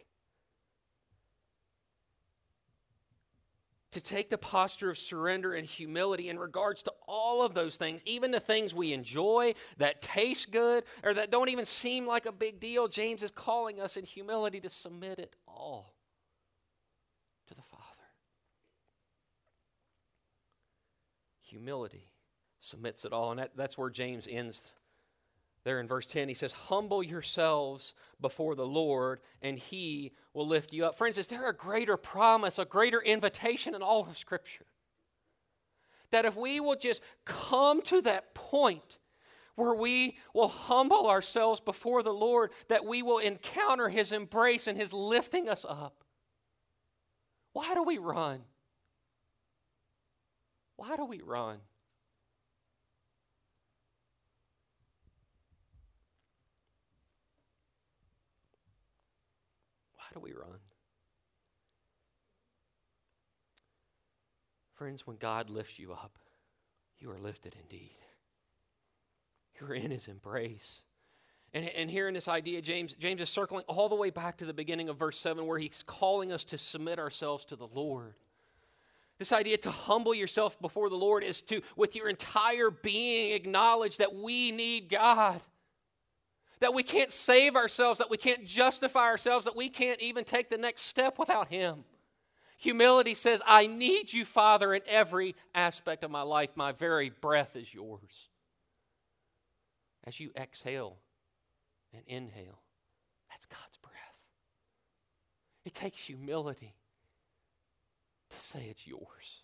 To 3.96 4.02
take 4.02 4.30
the 4.30 4.38
posture 4.38 4.90
of 4.90 4.98
surrender 4.98 5.54
and 5.54 5.66
humility 5.66 6.28
in 6.28 6.38
regards 6.38 6.84
to 6.84 6.92
all 7.08 7.44
of 7.44 7.54
those 7.54 7.78
things, 7.78 8.04
even 8.06 8.30
the 8.30 8.42
things 8.42 8.74
we 8.74 8.92
enjoy 8.92 9.54
that 9.78 10.02
taste 10.02 10.52
good 10.52 10.84
or 11.02 11.14
that 11.14 11.32
don't 11.32 11.48
even 11.48 11.66
seem 11.66 12.06
like 12.06 12.26
a 12.26 12.32
big 12.34 12.60
deal. 12.60 12.90
James 12.90 13.24
is 13.24 13.32
calling 13.32 13.80
us 13.80 13.96
in 13.96 14.04
humility 14.04 14.60
to 14.60 14.70
submit 14.70 15.18
it 15.18 15.34
all 15.48 15.94
to 17.48 17.56
the 17.56 17.62
Father. 17.62 17.84
Humility 21.44 22.10
submits 22.60 23.06
it 23.06 23.14
all. 23.14 23.32
And 23.32 23.40
that, 23.40 23.52
that's 23.56 23.78
where 23.78 23.90
James 23.90 24.28
ends 24.30 24.72
there 25.66 25.80
in 25.80 25.88
verse 25.88 26.06
10, 26.08 26.30
he 26.30 26.36
says, 26.36 26.54
Humble 26.54 27.04
yourselves 27.04 27.96
before 28.22 28.56
the 28.56 28.66
Lord, 28.66 29.20
and 29.42 29.58
he 29.58 30.14
will 30.34 30.48
lift 30.48 30.72
you 30.72 30.86
up. 30.86 30.96
Friends, 30.96 31.18
is 31.18 31.28
there 31.28 31.50
a 31.50 31.56
greater 31.56 31.98
promise, 31.98 32.60
a 32.60 32.66
greater 32.66 33.02
invitation 33.02 33.74
in 33.74 33.82
all 33.82 34.08
of 34.08 34.18
Scripture? 34.18 34.68
That 36.12 36.26
if 36.26 36.38
we 36.38 36.60
will 36.60 36.76
just 36.76 37.02
come 37.26 37.82
to 37.84 38.00
that 38.02 38.36
point 38.36 39.00
where 39.56 39.74
we 39.74 40.18
will 40.34 40.50
humble 40.50 41.08
ourselves 41.08 41.60
before 41.60 42.04
the 42.04 42.14
Lord, 42.14 42.52
that 42.68 42.86
we 42.86 43.02
will 43.02 43.18
encounter 43.18 43.90
His 43.90 44.12
embrace 44.12 44.68
and 44.68 44.78
His 44.78 44.94
lifting 44.94 45.50
us 45.50 45.66
up. 45.68 46.04
Why 47.54 47.74
do 47.74 47.84
we 47.84 47.98
run? 47.98 48.42
Why 50.76 50.96
do 50.96 51.06
we 51.06 51.22
run? 51.22 51.58
Why 59.96 60.05
do 60.16 60.22
we 60.22 60.34
run? 60.34 60.60
Friends, 64.74 65.06
when 65.06 65.18
God 65.18 65.50
lifts 65.50 65.80
you 65.80 65.94
up, 65.94 66.18
you 67.00 67.12
are 67.12 67.20
lifted 67.20 67.56
indeed. 67.62 67.98
You're 69.60 69.74
in 69.74 69.92
his 69.92 70.08
embrace. 70.08 70.84
And, 71.54 71.70
and 71.70 71.90
here 71.90 72.08
in 72.08 72.14
this 72.14 72.28
idea, 72.28 72.62
James, 72.62 72.94
James 72.94 73.22
is 73.22 73.30
circling 73.30 73.64
all 73.68 73.88
the 73.88 73.96
way 73.96 74.10
back 74.10 74.38
to 74.38 74.46
the 74.46 74.54
beginning 74.54 74.90
of 74.90 74.98
verse 74.98 75.18
7, 75.20 75.46
where 75.46 75.60
he's 75.60 75.84
calling 75.86 76.32
us 76.34 76.44
to 76.46 76.58
submit 76.58 77.00
ourselves 77.00 77.46
to 77.46 77.56
the 77.56 77.68
Lord. 77.68 78.16
This 79.18 79.32
idea 79.32 79.56
to 79.60 79.72
humble 79.72 80.14
yourself 80.14 80.60
before 80.60 80.90
the 80.90 80.98
Lord 80.98 81.24
is 81.24 81.42
to, 81.44 81.62
with 81.78 81.96
your 81.96 82.10
entire 82.10 82.70
being, 82.70 83.32
acknowledge 83.32 83.98
that 83.98 84.14
we 84.14 84.52
need 84.52 84.90
God. 84.90 85.40
That 86.62 86.74
we 86.74 86.84
can't 86.84 87.12
save 87.12 87.56
ourselves, 87.56 88.00
that 88.00 88.10
we 88.10 88.18
can't 88.18 88.46
justify 88.46 89.04
ourselves, 89.04 89.46
that 89.46 89.56
we 89.56 89.70
can't 89.70 90.02
even 90.02 90.24
take 90.24 90.50
the 90.50 90.58
next 90.58 90.84
step 90.84 91.20
without 91.20 91.50
Him. 91.50 91.84
Humility 92.58 93.14
says, 93.14 93.42
I 93.46 93.68
need 93.68 94.14
you, 94.14 94.24
Father, 94.26 94.74
in 94.74 94.82
every 94.88 95.36
aspect 95.54 96.04
of 96.04 96.12
my 96.12 96.22
life. 96.22 96.52
My 96.56 96.72
very 96.72 97.10
breath 97.10 97.56
is 97.56 97.74
yours. 97.74 98.30
As 100.06 100.20
you 100.20 100.32
exhale 100.38 100.98
and 101.94 102.04
inhale, 102.08 102.62
that's 103.30 103.46
God's 103.46 103.78
breath. 103.82 103.94
It 105.66 105.74
takes 105.74 106.00
humility 106.00 106.74
to 108.30 108.40
say 108.40 108.68
it's 108.70 108.88
yours. 108.88 109.44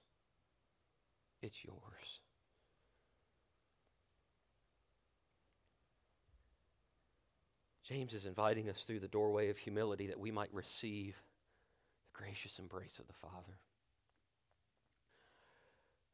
It's 1.42 1.64
yours. 1.64 2.22
James 7.92 8.14
is 8.14 8.26
inviting 8.26 8.70
us 8.70 8.86
through 8.86 9.02
the 9.02 9.08
doorway 9.10 9.50
of 9.50 9.58
humility 9.58 10.08
that 10.08 10.20
we 10.20 10.32
might 10.32 10.54
receive 10.54 11.22
the 12.06 12.24
gracious 12.24 12.58
embrace 12.58 13.00
of 13.00 13.08
the 13.08 13.14
Father. 13.14 13.60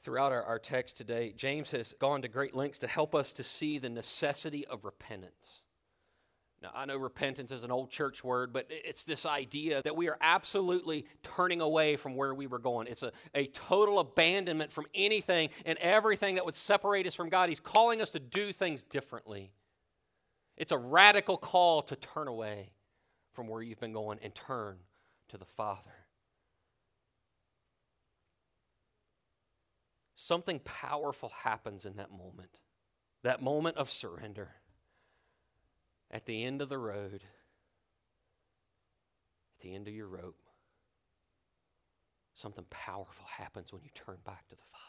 Throughout 0.02 0.32
our, 0.32 0.42
our 0.42 0.58
text 0.58 0.98
today, 0.98 1.34
James 1.38 1.70
has 1.72 1.94
gone 2.00 2.24
to 2.24 2.28
great 2.28 2.56
lengths 2.56 2.80
to 2.80 2.88
help 2.88 3.14
us 3.14 3.32
to 3.34 3.44
see 3.44 3.78
the 3.78 3.90
necessity 3.90 4.66
of 4.66 4.86
repentance. 4.86 5.62
Now, 6.64 6.72
I 6.74 6.86
know 6.86 6.98
repentance 6.98 7.52
is 7.52 7.64
an 7.64 7.70
old 7.70 7.92
church 7.92 8.24
word, 8.24 8.54
but 8.54 8.66
it's 8.70 9.04
this 9.04 9.28
idea 9.28 9.84
that 9.84 9.96
we 9.96 10.10
are 10.10 10.18
absolutely 10.20 11.06
turning 11.22 11.62
away 11.62 11.96
from 11.96 12.16
where 12.16 12.34
we 12.34 12.48
were 12.48 12.58
going. 12.58 12.88
It's 12.88 13.04
a, 13.04 13.12
a 13.36 13.46
total 13.48 14.00
abandonment 14.00 14.74
from 14.74 14.88
anything 14.96 15.50
and 15.64 15.78
everything 15.78 16.36
that 16.36 16.46
would 16.46 16.56
separate 16.56 17.06
us 17.06 17.14
from 17.14 17.30
God. 17.30 17.50
He's 17.50 17.60
calling 17.60 18.02
us 18.02 18.10
to 18.12 18.20
do 18.20 18.52
things 18.52 18.82
differently. 18.82 19.52
It's 20.58 20.72
a 20.72 20.78
radical 20.78 21.38
call 21.38 21.84
to 21.84 21.96
turn 21.96 22.28
away 22.28 22.72
from 23.34 23.48
where 23.48 23.62
you've 23.62 23.80
been 23.80 23.94
going 23.94 24.20
and 24.24 24.34
turn 24.34 24.78
to 25.30 25.38
the 25.38 25.46
Father. 25.46 25.92
Something 30.16 30.60
powerful 30.60 31.32
happens 31.44 31.86
in 31.86 31.98
that 31.98 32.12
moment, 32.12 32.60
that 33.22 33.42
moment 33.42 33.78
of 33.78 33.92
surrender 33.92 34.50
at 36.10 36.26
the 36.26 36.44
end 36.44 36.62
of 36.62 36.70
the 36.70 36.80
road, 36.80 37.22
at 37.24 39.62
the 39.62 39.76
end 39.76 39.88
of 39.88 39.94
your 39.94 40.08
rope, 40.08 40.40
something 42.34 42.66
powerful 42.72 43.28
happens 43.38 43.72
when 43.72 43.84
you 43.84 43.90
turn 43.94 44.18
back 44.26 44.48
to 44.48 44.56
the 44.56 44.64
Father. 44.72 44.84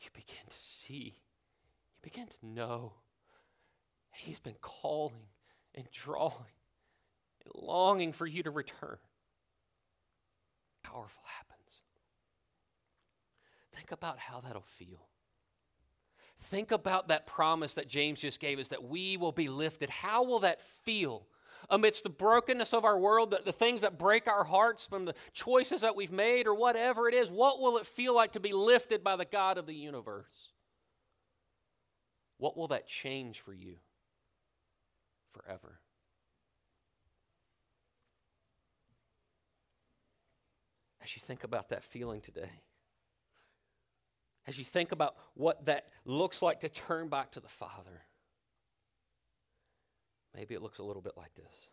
You 0.00 0.10
begin 0.12 0.46
to 0.48 0.56
see, 0.56 1.14
you 2.02 2.10
begin 2.10 2.26
to 2.26 2.46
know 2.46 2.92
He's 4.18 4.40
been 4.40 4.56
calling 4.60 5.28
and 5.74 5.88
drawing 5.92 6.32
and 7.44 7.54
longing 7.54 8.12
for 8.12 8.26
you 8.26 8.42
to 8.42 8.50
return. 8.50 8.98
Powerful 10.82 11.22
happens. 11.24 11.82
Think 13.74 13.92
about 13.92 14.18
how 14.18 14.40
that'll 14.40 14.62
feel. 14.62 15.08
Think 16.40 16.72
about 16.72 17.08
that 17.08 17.26
promise 17.26 17.74
that 17.74 17.88
James 17.88 18.20
just 18.20 18.40
gave 18.40 18.58
us 18.58 18.68
that 18.68 18.84
we 18.84 19.16
will 19.16 19.32
be 19.32 19.48
lifted. 19.48 19.90
How 19.90 20.24
will 20.24 20.40
that 20.40 20.62
feel? 20.62 21.26
Amidst 21.70 22.04
the 22.04 22.10
brokenness 22.10 22.72
of 22.72 22.84
our 22.84 22.98
world, 22.98 23.32
the, 23.32 23.42
the 23.44 23.52
things 23.52 23.82
that 23.82 23.98
break 23.98 24.26
our 24.26 24.44
hearts 24.44 24.86
from 24.86 25.04
the 25.04 25.14
choices 25.32 25.82
that 25.82 25.96
we've 25.96 26.12
made 26.12 26.46
or 26.46 26.54
whatever 26.54 27.08
it 27.08 27.14
is, 27.14 27.30
what 27.30 27.58
will 27.58 27.76
it 27.76 27.86
feel 27.86 28.14
like 28.14 28.32
to 28.32 28.40
be 28.40 28.52
lifted 28.52 29.04
by 29.04 29.16
the 29.16 29.24
God 29.24 29.58
of 29.58 29.66
the 29.66 29.74
universe? 29.74 30.48
What 32.38 32.56
will 32.56 32.68
that 32.68 32.86
change 32.86 33.40
for 33.40 33.52
you 33.52 33.74
forever? 35.32 35.80
As 41.02 41.14
you 41.14 41.20
think 41.24 41.44
about 41.44 41.70
that 41.70 41.84
feeling 41.84 42.20
today, 42.20 42.50
as 44.46 44.58
you 44.58 44.64
think 44.64 44.92
about 44.92 45.16
what 45.34 45.64
that 45.66 45.88
looks 46.04 46.40
like 46.40 46.60
to 46.60 46.68
turn 46.68 47.08
back 47.08 47.32
to 47.32 47.40
the 47.40 47.48
Father, 47.48 48.02
maybe 50.34 50.54
it 50.54 50.62
looks 50.62 50.78
a 50.78 50.82
little 50.82 51.02
bit 51.02 51.16
like 51.16 51.34
this. 51.34 51.68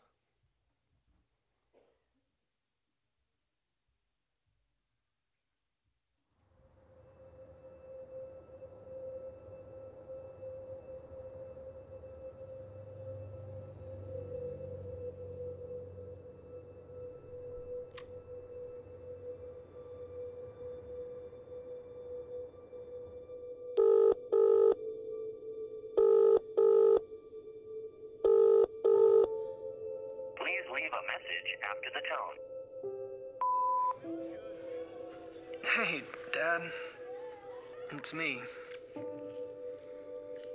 It's 38.06 38.14
me. 38.14 38.40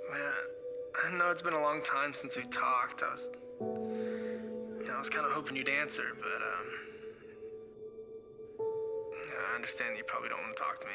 Man, 0.09 0.21
I 1.05 1.11
know 1.17 1.31
it's 1.31 1.41
been 1.41 1.51
a 1.51 1.59
long 1.59 1.83
time 1.83 2.13
since 2.13 2.37
we 2.37 2.43
talked. 2.43 3.03
I 3.03 3.11
was, 3.11 3.29
I 4.89 4.97
was 4.97 5.09
kind 5.09 5.25
of 5.25 5.33
hoping 5.33 5.57
you'd 5.57 5.67
answer, 5.67 6.15
but 6.15 6.41
um, 6.47 6.67
I 9.51 9.55
understand 9.55 9.97
you 9.97 10.05
probably 10.05 10.29
don't 10.29 10.39
want 10.39 10.55
to 10.55 10.63
talk 10.63 10.79
to 10.79 10.85
me. 10.87 10.93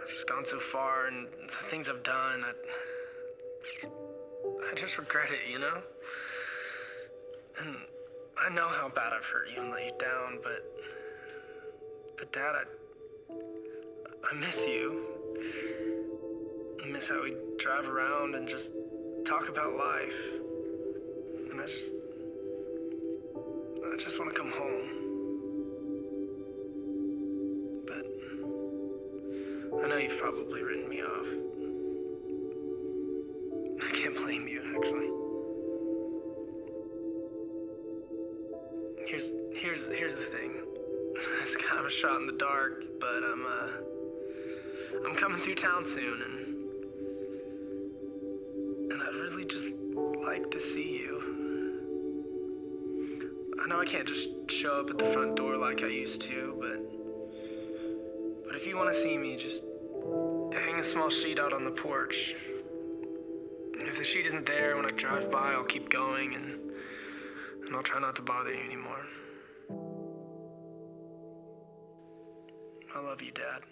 I've 0.00 0.08
just 0.14 0.28
gone 0.28 0.44
so 0.44 0.60
far, 0.70 1.08
and 1.08 1.26
the 1.26 1.68
things 1.68 1.88
I've 1.88 2.04
done, 2.04 2.44
I, 2.44 2.52
I 4.70 4.74
just 4.76 4.98
regret 4.98 5.30
it, 5.32 5.50
you 5.50 5.58
know. 5.58 5.82
And 7.60 7.74
I 8.38 8.54
know 8.54 8.68
how 8.68 8.88
bad 8.88 9.12
I've 9.12 9.24
hurt 9.24 9.48
you 9.52 9.62
and 9.62 9.72
let 9.72 9.84
you 9.84 9.94
down, 9.98 10.38
but 10.44 10.62
but 12.18 12.32
Dad, 12.32 12.54
I, 12.54 12.62
I 14.28 14.34
miss 14.34 14.58
you. 14.66 15.04
I 16.82 16.88
miss 16.88 17.06
how 17.08 17.22
we 17.22 17.36
drive 17.58 17.86
around 17.86 18.34
and 18.34 18.48
just 18.48 18.72
talk 19.24 19.48
about 19.48 19.76
life. 19.76 20.14
And 21.50 21.60
I 21.60 21.66
just, 21.66 21.92
I 23.36 23.96
just 24.02 24.18
want 24.18 24.34
to 24.34 24.36
come 24.36 24.50
home. 24.50 24.88
But 27.86 29.84
I 29.84 29.88
know 29.88 29.96
you've 29.96 30.18
probably 30.18 30.62
written 30.62 30.88
me 30.88 31.02
off. 31.02 31.26
I 33.80 33.90
can't 33.94 34.16
blame 34.16 34.48
you, 34.48 34.60
actually. 34.74 35.10
Here's, 39.06 39.32
here's, 39.54 39.86
here's 39.96 40.14
the 40.14 40.26
thing 40.36 40.52
it's 41.42 41.56
kind 41.56 41.78
of 41.78 41.86
a 41.86 41.90
shot 41.90 42.20
in 42.20 42.26
the 42.26 42.32
dark, 42.32 42.82
but 43.00 43.22
I'm 43.22 43.46
uh 43.46 43.68
I'm 45.04 45.16
coming 45.16 45.42
through 45.42 45.56
town 45.56 45.84
soon 45.84 46.22
and 46.22 46.46
and 48.92 49.02
I'd 49.02 49.14
really 49.14 49.44
just 49.44 49.68
like 50.24 50.50
to 50.52 50.60
see 50.60 50.90
you. 50.98 51.22
I 53.62 53.66
know 53.68 53.80
I 53.80 53.84
can't 53.84 54.06
just 54.06 54.28
show 54.48 54.80
up 54.80 54.90
at 54.90 54.98
the 54.98 55.12
front 55.12 55.34
door 55.36 55.56
like 55.56 55.82
I 55.82 55.88
used 55.88 56.20
to, 56.22 56.56
but 56.60 56.78
but 58.46 58.54
if 58.54 58.64
you 58.66 58.76
want 58.76 58.94
to 58.94 59.00
see 59.00 59.18
me, 59.18 59.36
just 59.36 59.62
hang 60.52 60.78
a 60.78 60.84
small 60.84 61.10
sheet 61.10 61.38
out 61.38 61.52
on 61.52 61.64
the 61.64 61.72
porch. 61.72 62.34
If 63.74 63.98
the 63.98 64.04
sheet 64.04 64.26
isn't 64.26 64.46
there 64.46 64.76
when 64.76 64.86
I 64.86 64.90
drive 64.90 65.30
by, 65.30 65.52
I'll 65.52 65.64
keep 65.64 65.88
going 65.90 66.34
and 66.34 66.60
and 67.66 67.74
I'll 67.74 67.82
try 67.82 67.98
not 68.00 68.14
to 68.16 68.22
bother 68.22 68.52
you 68.52 68.62
anymore. 68.62 69.04
I 72.94 73.00
love 73.00 73.20
you, 73.20 73.32
Dad. 73.32 73.62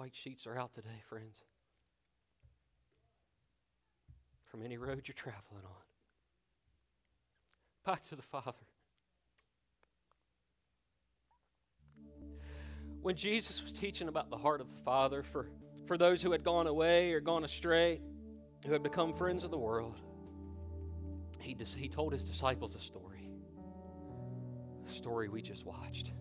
White 0.00 0.16
sheets 0.16 0.46
are 0.46 0.58
out 0.58 0.72
today, 0.72 1.02
friends. 1.10 1.44
From 4.50 4.62
any 4.64 4.78
road 4.78 5.02
you're 5.04 5.14
traveling 5.14 5.62
on. 5.62 5.82
Back 7.84 8.06
to 8.06 8.16
the 8.16 8.22
Father. 8.22 8.56
When 13.02 13.14
Jesus 13.14 13.62
was 13.62 13.74
teaching 13.74 14.08
about 14.08 14.30
the 14.30 14.38
heart 14.38 14.62
of 14.62 14.70
the 14.70 14.82
Father 14.86 15.22
for, 15.22 15.50
for 15.86 15.98
those 15.98 16.22
who 16.22 16.32
had 16.32 16.44
gone 16.44 16.66
away 16.66 17.12
or 17.12 17.20
gone 17.20 17.44
astray, 17.44 18.00
who 18.64 18.72
had 18.72 18.82
become 18.82 19.12
friends 19.12 19.44
of 19.44 19.50
the 19.50 19.58
world, 19.58 20.00
he, 21.40 21.52
dis- 21.52 21.74
he 21.74 21.90
told 21.90 22.14
his 22.14 22.24
disciples 22.24 22.74
a 22.74 22.80
story. 22.80 23.28
A 24.88 24.90
story 24.90 25.28
we 25.28 25.42
just 25.42 25.66
watched. 25.66 26.12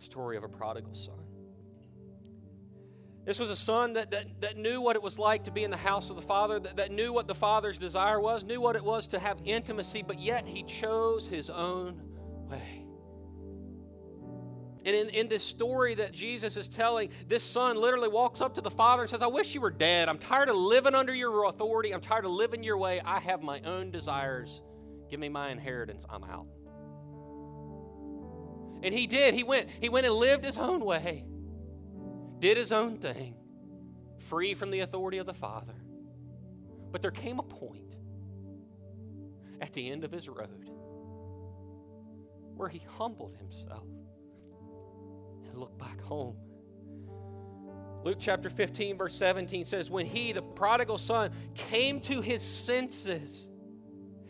Story 0.00 0.36
of 0.36 0.42
a 0.42 0.48
prodigal 0.48 0.94
son. 0.94 1.29
This 3.30 3.38
was 3.38 3.52
a 3.52 3.56
son 3.56 3.92
that, 3.92 4.10
that, 4.10 4.40
that 4.40 4.56
knew 4.56 4.80
what 4.80 4.96
it 4.96 5.02
was 5.04 5.16
like 5.16 5.44
to 5.44 5.52
be 5.52 5.62
in 5.62 5.70
the 5.70 5.76
house 5.76 6.10
of 6.10 6.16
the 6.16 6.22
Father, 6.22 6.58
that, 6.58 6.78
that 6.78 6.90
knew 6.90 7.12
what 7.12 7.28
the 7.28 7.34
Father's 7.36 7.78
desire 7.78 8.18
was, 8.20 8.42
knew 8.42 8.60
what 8.60 8.74
it 8.74 8.84
was 8.84 9.06
to 9.06 9.20
have 9.20 9.38
intimacy, 9.44 10.02
but 10.02 10.18
yet 10.18 10.44
he 10.48 10.64
chose 10.64 11.28
his 11.28 11.48
own 11.48 12.02
way. 12.50 12.84
And 14.84 14.96
in, 14.96 15.10
in 15.10 15.28
this 15.28 15.44
story 15.44 15.94
that 15.94 16.10
Jesus 16.10 16.56
is 16.56 16.68
telling, 16.68 17.10
this 17.28 17.44
son 17.44 17.80
literally 17.80 18.08
walks 18.08 18.40
up 18.40 18.56
to 18.56 18.60
the 18.60 18.68
father 18.68 19.02
and 19.02 19.08
says, 19.08 19.22
I 19.22 19.28
wish 19.28 19.54
you 19.54 19.60
were 19.60 19.70
dead. 19.70 20.08
I'm 20.08 20.18
tired 20.18 20.48
of 20.48 20.56
living 20.56 20.96
under 20.96 21.14
your 21.14 21.44
authority. 21.44 21.94
I'm 21.94 22.00
tired 22.00 22.24
of 22.24 22.32
living 22.32 22.64
your 22.64 22.78
way. 22.78 23.00
I 23.04 23.20
have 23.20 23.44
my 23.44 23.60
own 23.60 23.92
desires. 23.92 24.60
Give 25.08 25.20
me 25.20 25.28
my 25.28 25.52
inheritance. 25.52 26.04
I'm 26.10 26.24
out. 26.24 26.48
And 28.82 28.92
he 28.92 29.06
did. 29.06 29.34
He 29.34 29.44
went. 29.44 29.68
He 29.80 29.88
went 29.88 30.04
and 30.06 30.16
lived 30.16 30.44
his 30.44 30.58
own 30.58 30.84
way 30.84 31.26
did 32.40 32.56
his 32.56 32.72
own 32.72 32.96
thing, 32.96 33.34
free 34.18 34.54
from 34.54 34.70
the 34.70 34.80
authority 34.80 35.18
of 35.18 35.26
the 35.26 35.34
Father. 35.34 35.74
But 36.90 37.02
there 37.02 37.10
came 37.10 37.38
a 37.38 37.44
point 37.44 37.96
at 39.60 39.72
the 39.72 39.90
end 39.90 40.04
of 40.04 40.10
his 40.10 40.28
road 40.28 40.70
where 42.56 42.68
he 42.68 42.82
humbled 42.96 43.36
himself 43.36 43.86
and 45.46 45.58
looked 45.58 45.78
back 45.78 46.00
home. 46.00 46.36
Luke 48.02 48.18
chapter 48.18 48.48
15, 48.48 48.96
verse 48.96 49.14
17 49.14 49.64
says, 49.66 49.90
When 49.90 50.06
he, 50.06 50.32
the 50.32 50.42
prodigal 50.42 50.98
son, 50.98 51.32
came 51.54 52.00
to 52.02 52.22
his 52.22 52.42
senses, 52.42 53.48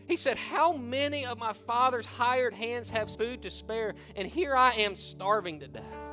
he 0.09 0.17
said, 0.17 0.37
How 0.37 0.73
many 0.73 1.25
of 1.25 1.39
my 1.39 1.53
father's 1.53 2.07
hired 2.07 2.53
hands 2.53 2.91
have 2.91 3.15
food 3.17 3.43
to 3.43 3.51
spare? 3.51 3.95
And 4.17 4.27
here 4.27 4.57
I 4.57 4.73
am 4.73 4.97
starving 4.97 5.61
to 5.61 5.69
death. 5.69 6.10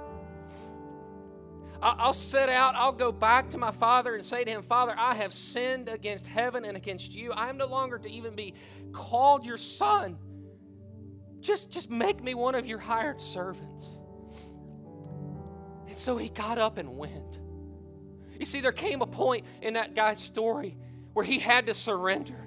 I'll 1.81 2.13
set 2.13 2.49
out, 2.49 2.75
I'll 2.75 2.91
go 2.91 3.11
back 3.11 3.49
to 3.51 3.57
my 3.57 3.71
father 3.71 4.15
and 4.15 4.25
say 4.25 4.43
to 4.43 4.49
him, 4.49 4.61
Father, 4.61 4.93
I 4.97 5.15
have 5.15 5.33
sinned 5.33 5.89
against 5.89 6.27
heaven 6.27 6.65
and 6.65 6.75
against 6.75 7.15
you. 7.15 7.31
I 7.31 7.49
am 7.49 7.57
no 7.57 7.67
longer 7.67 7.97
to 7.99 8.09
even 8.09 8.35
be 8.35 8.53
called 8.91 9.45
your 9.45 9.57
son. 9.57 10.17
Just, 11.39 11.69
just 11.69 11.89
make 11.89 12.23
me 12.23 12.33
one 12.33 12.55
of 12.55 12.65
your 12.65 12.79
hired 12.79 13.21
servants. 13.21 13.99
And 15.87 15.97
so 15.97 16.17
he 16.17 16.29
got 16.29 16.57
up 16.57 16.77
and 16.77 16.97
went. 16.97 17.39
You 18.39 18.45
see, 18.45 18.61
there 18.61 18.71
came 18.71 19.01
a 19.01 19.07
point 19.07 19.45
in 19.61 19.73
that 19.73 19.95
guy's 19.95 20.19
story 20.19 20.77
where 21.13 21.25
he 21.25 21.39
had 21.39 21.67
to 21.67 21.73
surrender 21.73 22.46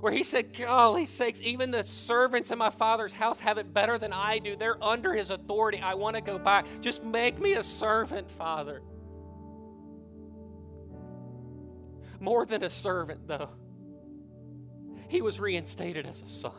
where 0.00 0.12
he 0.12 0.22
said, 0.22 0.56
Golly 0.56 1.06
sakes, 1.06 1.40
even 1.42 1.70
the 1.70 1.82
servants 1.82 2.50
in 2.50 2.58
my 2.58 2.70
father's 2.70 3.12
house 3.12 3.40
have 3.40 3.58
it 3.58 3.72
better 3.72 3.98
than 3.98 4.12
I 4.12 4.38
do. 4.38 4.56
They're 4.56 4.82
under 4.82 5.12
his 5.12 5.30
authority. 5.30 5.80
I 5.80 5.94
want 5.94 6.16
to 6.16 6.22
go 6.22 6.38
back. 6.38 6.66
Just 6.80 7.02
make 7.02 7.40
me 7.40 7.54
a 7.54 7.62
servant, 7.62 8.30
Father. 8.30 8.82
More 12.20 12.46
than 12.46 12.64
a 12.64 12.70
servant, 12.70 13.26
though, 13.26 13.50
he 15.08 15.22
was 15.22 15.40
reinstated 15.40 16.06
as 16.06 16.20
a 16.20 16.26
son. 16.26 16.52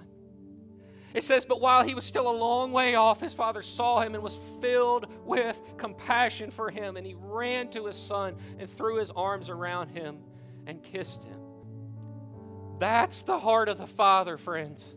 It 1.14 1.24
says, 1.24 1.44
But 1.46 1.60
while 1.60 1.84
he 1.84 1.96
was 1.96 2.06
still 2.06 2.30
a 2.30 2.38
long 2.38 2.72
way 2.72 2.96
off, 2.96 3.20
his 3.20 3.34
father 3.34 3.62
saw 3.62 4.00
him 4.00 4.14
and 4.14 4.24
was 4.24 4.38
filled 4.62 5.08
with 5.26 5.60
compassion 5.78 6.52
for 6.52 6.70
him. 6.70 6.98
And 6.98 7.06
he 7.06 7.16
ran 7.18 7.70
to 7.70 7.88
his 7.88 7.96
son 7.96 8.36
and 8.60 8.70
threw 8.70 9.00
his 9.00 9.12
arms 9.12 9.50
around 9.50 9.90
him 9.90 10.20
and 10.68 10.84
kissed 10.84 11.24
him. 11.24 11.40
That's 12.80 13.24
the 13.24 13.38
heart 13.38 13.68
of 13.68 13.78
the 13.78 13.88
Father, 13.88 14.38
friends. 14.38 14.88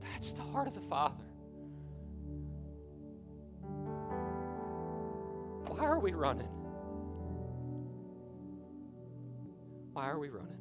That's 0.00 0.32
the 0.32 0.42
heart 0.42 0.68
of 0.68 0.74
the 0.74 0.80
Father. 0.82 1.24
Why 5.66 5.84
are 5.84 5.98
we 5.98 6.12
running? 6.12 6.48
Why 9.92 10.08
are 10.08 10.18
we 10.18 10.28
running? 10.28 10.58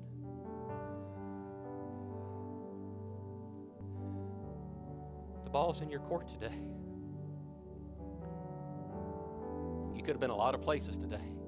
The 5.43 5.51
ball's 5.51 5.82
in 5.82 5.91
your 5.91 5.99
court 6.01 6.28
today. 6.28 6.56
You 9.95 10.01
could 10.01 10.14
have 10.14 10.20
been 10.20 10.32
a 10.32 10.36
lot 10.36 10.56
of 10.56 10.62
places 10.64 10.97
today 10.97 11.39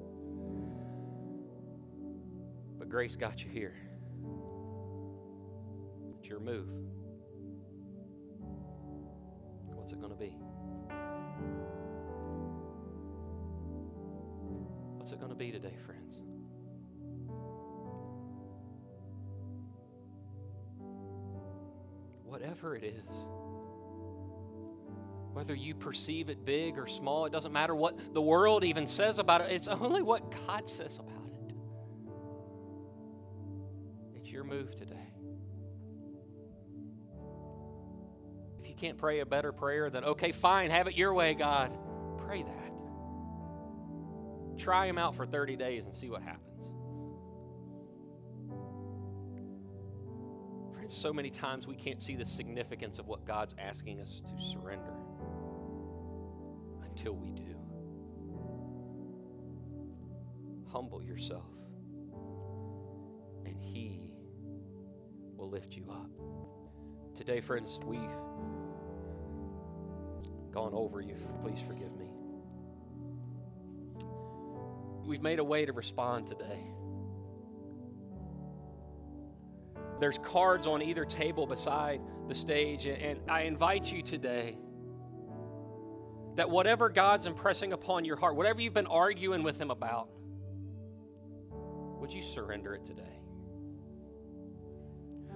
grace 2.92 3.16
got 3.16 3.42
you 3.42 3.50
here. 3.50 3.74
It's 6.20 6.28
your 6.28 6.42
move. 6.42 6.68
What's 9.74 9.94
it 9.94 10.02
going 10.02 10.12
to 10.12 10.20
be? 10.20 10.36
What's 14.98 15.14
it 15.14 15.20
going 15.20 15.32
to 15.32 15.38
be 15.38 15.54
today, 15.54 15.74
friends? 15.86 16.20
Whatever 22.26 22.76
it 22.76 22.84
is, 22.84 23.16
whether 25.32 25.56
you 25.56 25.76
perceive 25.76 26.30
it 26.30 26.44
big 26.44 26.78
or 26.78 26.88
small, 26.88 27.26
it 27.26 27.32
doesn't 27.32 27.54
matter 27.54 27.74
what 27.74 28.14
the 28.14 28.22
world 28.22 28.66
even 28.66 28.86
says 28.86 29.18
about 29.18 29.40
it, 29.40 29.52
it's 29.54 29.70
only 29.70 30.02
what 30.02 30.30
God 30.46 30.70
says 30.70 30.98
about 30.98 31.12
it. 31.12 31.21
Move 34.52 34.76
today. 34.76 34.96
If 38.60 38.68
you 38.68 38.76
can't 38.76 38.98
pray 38.98 39.22
a 39.22 39.26
better 39.26 39.54
prayer, 39.54 39.90
then 39.90 40.04
okay, 40.04 40.34
fine, 40.34 40.70
have 40.72 40.88
it 40.88 40.96
your 40.96 41.14
way, 41.14 41.34
God. 41.34 41.72
Pray 42.18 42.44
that. 42.44 42.74
Try 44.58 44.88
Him 44.88 44.98
out 44.98 45.16
for 45.16 45.26
30 45.26 45.56
days 45.56 45.86
and 45.86 45.96
see 45.96 46.10
what 46.10 46.22
happens. 46.22 46.66
Friends, 50.74 50.98
so 50.98 51.14
many 51.14 51.30
times 51.30 51.66
we 51.66 51.76
can't 51.76 52.02
see 52.02 52.18
the 52.18 52.26
significance 52.26 53.00
of 53.00 53.08
what 53.08 53.26
God's 53.26 53.56
asking 53.58 54.02
us 54.02 54.22
to 54.26 54.44
surrender 54.44 54.94
until 56.84 57.16
we 57.16 57.32
do. 57.32 57.56
Humble 60.74 61.02
yourself, 61.02 61.48
and 63.46 63.56
He 63.58 64.11
will 65.42 65.50
lift 65.50 65.76
you 65.76 65.90
up. 65.90 66.08
Today, 67.18 67.42
friends, 67.42 67.80
we've 67.84 68.00
gone 70.52 70.74
over 70.74 71.02
you. 71.02 71.16
Please 71.42 71.60
forgive 71.66 71.96
me. 71.98 72.12
We've 75.04 75.22
made 75.22 75.40
a 75.40 75.44
way 75.44 75.66
to 75.66 75.74
respond 75.74 76.28
today. 76.28 76.62
There's 80.00 80.20
cards 80.20 80.68
on 80.68 80.84
either 80.84 81.06
table 81.06 81.48
beside 81.48 82.02
the 82.28 82.36
stage, 82.36 82.86
and 82.86 83.20
I 83.28 83.42
invite 83.42 83.92
you 83.92 84.04
today 84.04 84.58
that 86.36 86.50
whatever 86.50 86.88
God's 86.88 87.26
impressing 87.26 87.74
upon 87.74 88.06
your 88.06 88.16
heart, 88.16 88.36
whatever 88.36 88.62
you've 88.62 88.76
been 88.76 88.88
arguing 88.88 89.42
with 89.42 89.60
Him 89.60 89.72
about, 89.72 90.10
would 92.00 92.14
you 92.14 92.22
surrender 92.22 92.76
it 92.76 92.86
today? 92.86 93.21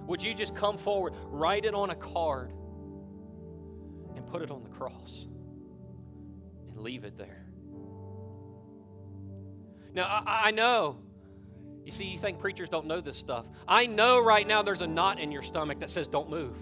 Would 0.06 0.22
you 0.22 0.34
just 0.34 0.54
come 0.54 0.78
forward, 0.78 1.14
write 1.26 1.64
it 1.64 1.74
on 1.74 1.90
a 1.90 1.94
card, 1.94 2.52
and 4.14 4.26
put 4.26 4.42
it 4.42 4.50
on 4.50 4.62
the 4.62 4.70
cross 4.70 5.26
and 6.68 6.78
leave 6.80 7.04
it 7.04 7.18
there? 7.18 7.44
Now, 9.94 10.04
I, 10.04 10.48
I 10.48 10.50
know. 10.50 10.98
You 11.84 11.92
see, 11.92 12.04
you 12.04 12.18
think 12.18 12.40
preachers 12.40 12.68
don't 12.68 12.86
know 12.86 13.00
this 13.00 13.16
stuff. 13.16 13.46
I 13.66 13.86
know 13.86 14.22
right 14.22 14.46
now 14.46 14.62
there's 14.62 14.82
a 14.82 14.86
knot 14.86 15.20
in 15.20 15.30
your 15.30 15.42
stomach 15.42 15.78
that 15.80 15.90
says, 15.90 16.08
don't 16.08 16.28
move. 16.28 16.56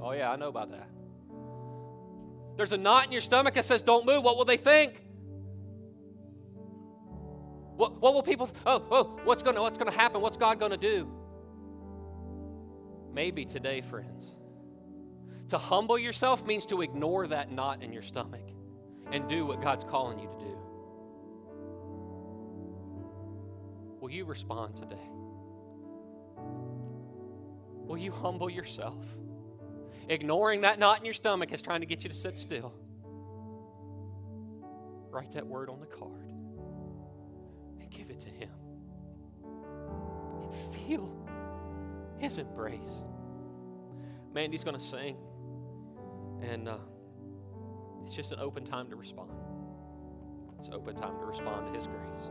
Oh, 0.00 0.12
yeah, 0.12 0.30
I 0.30 0.36
know 0.36 0.48
about 0.48 0.70
that. 0.70 0.88
There's 2.56 2.72
a 2.72 2.78
knot 2.78 3.06
in 3.06 3.12
your 3.12 3.20
stomach 3.20 3.54
that 3.54 3.64
says, 3.64 3.82
don't 3.82 4.06
move. 4.06 4.24
What 4.24 4.36
will 4.36 4.44
they 4.44 4.56
think? 4.56 5.02
What, 7.76 8.00
what 8.00 8.14
will 8.14 8.22
people, 8.22 8.50
oh, 8.66 8.84
oh, 8.90 9.20
what's 9.24 9.42
going 9.42 9.56
to 9.56 9.62
what's 9.62 9.78
going 9.78 9.90
to 9.90 9.96
happen? 9.96 10.20
What's 10.20 10.36
God 10.36 10.58
going 10.58 10.72
to 10.72 10.76
do? 10.76 11.10
Maybe 13.12 13.44
today, 13.44 13.80
friends. 13.80 14.34
To 15.48 15.58
humble 15.58 15.98
yourself 15.98 16.46
means 16.46 16.66
to 16.66 16.82
ignore 16.82 17.26
that 17.26 17.50
knot 17.50 17.82
in 17.82 17.92
your 17.92 18.02
stomach 18.02 18.48
and 19.10 19.28
do 19.28 19.44
what 19.44 19.60
God's 19.60 19.84
calling 19.84 20.18
you 20.20 20.28
to 20.28 20.38
do. 20.38 20.56
Will 24.00 24.10
you 24.10 24.24
respond 24.24 24.76
today? 24.76 25.10
Will 27.86 27.98
you 27.98 28.12
humble 28.12 28.48
yourself? 28.48 29.04
Ignoring 30.08 30.60
that 30.60 30.78
knot 30.78 30.98
in 30.98 31.04
your 31.04 31.14
stomach 31.14 31.52
is 31.52 31.60
trying 31.60 31.80
to 31.80 31.86
get 31.86 32.04
you 32.04 32.10
to 32.10 32.16
sit 32.16 32.38
still. 32.38 32.72
Write 35.10 35.32
that 35.32 35.46
word 35.46 35.68
on 35.68 35.80
the 35.80 35.86
card 35.86 36.30
and 37.80 37.90
give 37.90 38.10
it 38.10 38.20
to 38.20 38.28
Him. 38.28 38.50
And 40.42 40.52
feel 40.74 41.08
His 42.20 42.36
embrace. 42.36 43.02
Mandy's 44.34 44.62
going 44.62 44.76
to 44.76 44.82
sing, 44.82 45.16
and 46.42 46.68
uh, 46.68 46.76
it's 48.04 48.14
just 48.14 48.30
an 48.30 48.38
open 48.40 48.64
time 48.64 48.90
to 48.90 48.96
respond. 48.96 49.30
It's 50.58 50.68
an 50.68 50.74
open 50.74 50.96
time 50.96 51.18
to 51.18 51.24
respond 51.24 51.66
to 51.68 51.72
His 51.72 51.86
grace. 51.86 52.30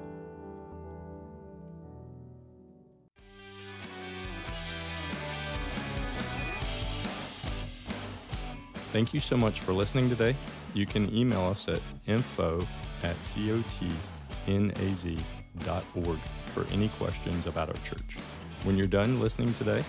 Thank 8.91 9.13
you 9.13 9.19
so 9.19 9.35
much 9.37 9.59
for 9.61 9.73
listening 9.73 10.09
today. 10.09 10.35
You 10.75 10.85
can 10.85 11.11
email 11.15 11.45
us 11.45 11.67
at 11.67 11.81
info 12.05 12.67
at 13.01 13.17
cotnaz.org 13.17 14.69
for 16.53 16.65
any 16.71 16.89
questions 16.89 17.47
about 17.47 17.69
our 17.69 17.77
church. 17.83 18.17
When 18.63 18.77
you're 18.77 18.87
done 18.87 19.19
listening 19.19 19.53
today, 19.53 19.83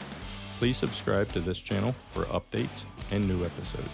please 0.59 0.77
subscribe 0.77 1.33
to 1.33 1.41
this 1.41 1.61
channel 1.61 1.95
for 2.09 2.25
updates 2.27 2.87
and 3.11 3.27
new 3.27 3.45
episodes. 3.45 3.89